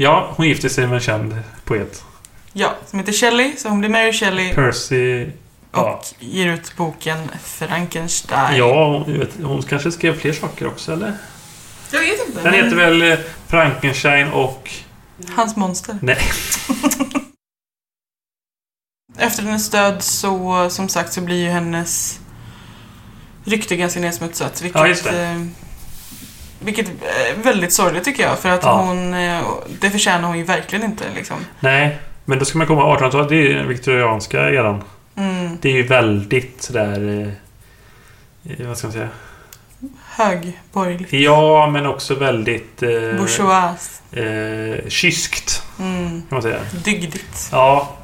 [0.00, 1.34] Ja, hon gifter sig med en känd
[1.64, 2.04] poet.
[2.52, 3.56] Ja, som heter Shelley.
[3.56, 5.24] Så hon blir Mary Shelley Percy...
[5.24, 5.30] och
[5.72, 6.02] Ja.
[6.18, 8.56] ger ut boken Frankenstein.
[8.56, 11.12] Ja, hon, vet, hon kanske skrev fler saker också, eller?
[11.92, 12.42] Jag vet inte.
[12.42, 14.70] Den men heter väl eh, Frankenstein och...
[15.36, 15.98] Hans monster.
[16.02, 16.18] Nej.
[19.18, 22.20] Efter hennes död så, som sagt, så blir ju hennes
[23.44, 24.62] rykte ganska nedsmutsat.
[24.62, 25.48] Vilket, Ja, just det.
[26.60, 28.38] Eh, vilket är väldigt sorgligt tycker jag.
[28.38, 28.82] För att Ja.
[28.82, 29.14] hon...
[29.14, 29.42] Eh,
[29.80, 31.36] det förtjänar hon ju verkligen inte liksom.
[31.60, 34.82] Nej, men då ska man komma ihåg 1800-talet, det är ju den viktorianska eran.
[35.16, 35.58] Mm.
[35.60, 37.32] Det är ju väldigt sådär...
[38.58, 39.08] Eh, vad ska man säga?
[40.10, 41.12] Högborgerligt.
[41.12, 42.82] Ja, men också väldigt...
[42.82, 44.02] Eh, Bourgeois.
[44.12, 46.08] eh, kyskt, Mm.
[46.10, 46.58] kan man säga.
[46.84, 47.48] Dygdigt.
[47.52, 47.96] Ja.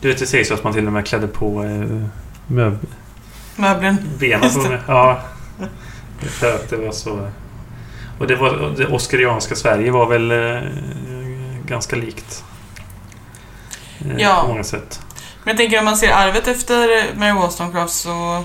[0.00, 1.68] Du vet, det sägs ju att man till och med klädde på eh,
[2.54, 2.86] möb-
[3.56, 3.96] Möblen.
[4.18, 4.50] benen.
[4.86, 5.20] Ja.
[6.20, 7.28] För att det var så...
[8.20, 10.70] Och det var det oskarianska Sverige var väl eh,
[11.66, 12.44] ganska likt.
[14.00, 14.40] Eh, Ja.
[14.42, 15.00] På många sätt.
[15.44, 18.44] Men jag tänker om man ser arvet efter Mary Wollstonecraft så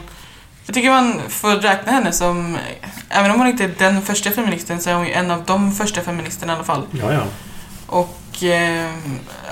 [0.65, 2.57] Jag tycker man får räkna henne som,
[3.09, 5.71] även om hon inte är den första feministen så är hon ju en av de
[5.71, 6.88] första feministerna i alla fall.
[6.91, 7.21] Ja, ja.
[7.88, 8.91] Och eh,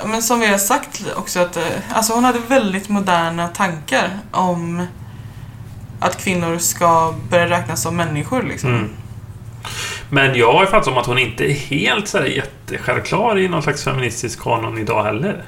[0.05, 1.63] men som vi har sagt också att eh,
[1.93, 4.87] alltså hon hade väldigt moderna tankar om
[5.99, 8.69] att kvinnor ska börja räknas som människor liksom.
[8.69, 8.89] Mm.
[10.13, 13.63] Men jag har fattat som att hon inte är helt så här jättesjälvklar i någon
[13.63, 15.43] slags feministisk kanon idag heller.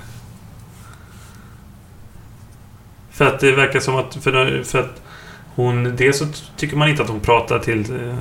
[3.12, 4.16] För att det verkar som att...
[4.24, 5.02] För, för att
[5.56, 5.96] hon...
[5.96, 6.26] Dels så
[6.58, 7.80] tycker man inte att hon pratar till...
[8.10, 8.16] eh,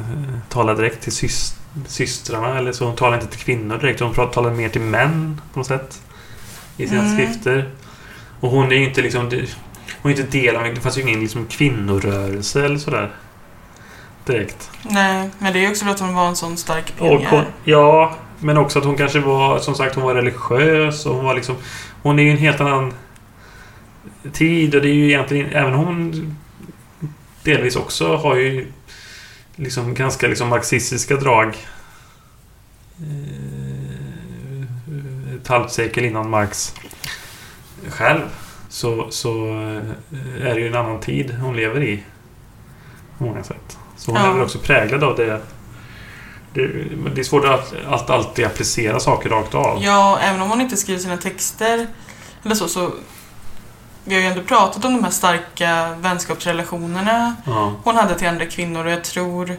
[0.48, 2.86] Talar direkt till sys, systrarna eller så.
[2.86, 4.00] Hon talar inte till kvinnor direkt.
[4.00, 6.02] Hon pratar, talar mer till män på något sätt.
[6.76, 7.14] I sina Mm.
[7.14, 7.68] skrifter.
[8.40, 9.30] Och hon är ju inte liksom...
[10.02, 10.64] Hon är inte del av...
[10.74, 13.10] Det fanns ju ingen liksom kvinnorörelse eller sådär.
[14.26, 14.70] Direkt.
[14.82, 17.46] Nej, men det är ju också för att hon var en sån stark pionjär.
[17.64, 21.34] ja, men också att hon kanske var, som sagt, hon var religiös och hon var
[21.34, 21.56] liksom...
[22.02, 22.94] Hon är ju en helt annan
[24.32, 26.36] tid och det är ju egentligen, även hon
[27.42, 28.72] delvis också har ju
[29.56, 31.56] liksom ganska liksom marxistiska drag.
[32.98, 33.54] Eh,
[35.36, 36.74] Ett halvt sekel innan Marx
[37.88, 38.20] själv
[38.68, 42.02] så, så eh, är det ju en annan tid hon lever i.
[43.18, 43.78] På många sätt.
[44.04, 44.26] Så hon Ja.
[44.28, 45.40] är väl också präglad av det.
[46.54, 46.66] Det,
[47.14, 49.82] det är svårt att, att alltid applicera saker rakt av.
[49.84, 51.86] Ja, även om hon inte skriver sina texter
[52.44, 52.90] eller så, så
[54.04, 57.72] vi har ju ändå pratat om de här starka vänskapsrelationerna Ja.
[57.84, 59.56] hon hade till andra kvinnor och jag tror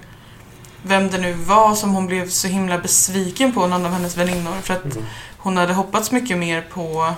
[0.84, 4.54] vem det nu var som hon blev så himla besviken på, någon av hennes väninnor.
[4.64, 5.06] För att Mm.
[5.38, 7.14] hon hade hoppats mycket mer på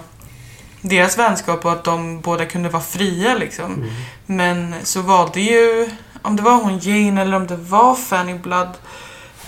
[0.82, 3.74] deras vänskap och att de båda kunde vara fria liksom.
[3.74, 3.90] Mm.
[4.26, 5.90] Men så var det ju,
[6.28, 8.70] om det var hon Jane eller om det var Fanny Blood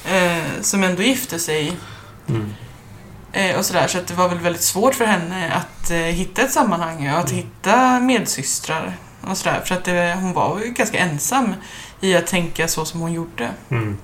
[0.06, 1.78] eh, som ändå gifte sig
[2.30, 2.54] Mm.
[3.32, 3.88] eh, och sådär.
[3.88, 7.20] Så att det var väl väldigt svårt för henne att eh, hitta ett sammanhang och
[7.20, 7.44] att Mm.
[7.44, 9.62] hitta medsystrar och sådär.
[9.66, 11.54] För att det, hon var ju ganska ensam
[12.02, 13.50] i att tänka så som hon gjorde.
[13.70, 13.98] Mm.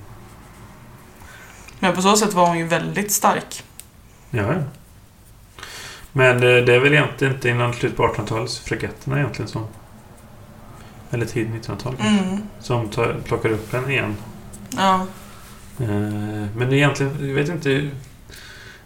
[1.80, 3.64] Men på så sätt var hon ju väldigt stark.
[4.30, 4.62] Ja, ja.
[6.12, 9.68] Men det, det är väl egentligen inte innan slutet på 1800-talet fregatterna egentligen som...
[11.12, 12.38] Eller tidigt 1900-tal Mm.
[12.60, 14.16] Som tar, plockar upp henne igen.
[14.78, 15.06] Ja.
[15.80, 15.88] Eh,
[16.56, 17.90] Men egentligen, jag vet inte...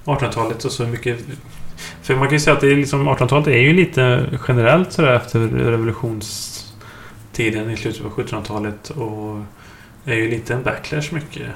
[0.05, 1.19] 1800-talet och så mycket...
[2.01, 5.13] För man kan ju säga att det är liksom, 1800-talet är ju lite generellt sådär
[5.13, 9.39] efter revolutionstiden i slutet på 1700-talet och
[10.05, 11.47] är ju lite en backlash mycket.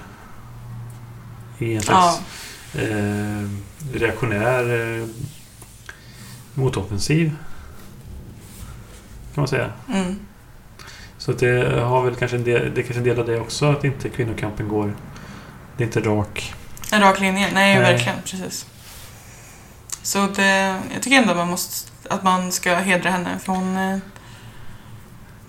[1.60, 2.22] I en slags
[2.74, 2.82] ja.
[2.82, 3.48] eh,
[3.94, 5.06] reaktionär eh,
[6.54, 7.32] motoffensiv.
[9.34, 9.70] Kan man säga.
[9.94, 10.16] Mm.
[11.26, 13.84] Så det har väl kanske en del, det kanske en del av det också att
[13.84, 14.96] inte kvinnokampen går...
[15.78, 16.54] Det är inte rak.
[16.92, 17.50] En rak linje.
[17.54, 17.80] Nej, Nej.
[17.80, 18.22] verkligen.
[18.22, 18.66] Precis.
[20.02, 23.40] Så det, jag tycker ändå man måste, att man ska hedra henne.
[23.40, 23.98] För hon eh,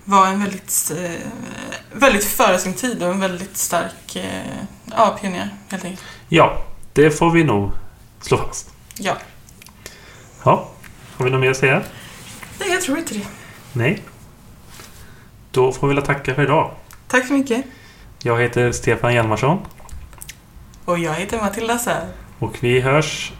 [0.05, 1.27] var en väldigt, eh,
[1.91, 4.23] väldigt före sin tid och en väldigt stark eh,
[4.91, 6.03] ja, pionjär, helt enkelt.
[6.29, 7.71] Ja, det får vi nog
[8.21, 8.69] slå fast.
[8.97, 9.17] Ja.
[10.43, 10.69] Ja,
[11.17, 11.81] har vi något mer att säga?
[12.59, 13.27] Nej, jag tror inte det.
[13.73, 14.03] Nej.
[15.55, 16.71] Då får vi väl tacka för idag.
[17.07, 17.65] Tack så mycket.
[18.23, 19.57] Jag heter Stefan Hjalmarsson
[20.85, 22.07] Och jag heter Matilda Sär.
[22.39, 23.31] och vi hörs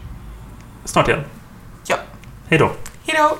[0.84, 1.24] snart igen.
[1.86, 1.96] Ja.
[2.48, 2.70] Hej då.
[3.06, 3.36] Hejdå!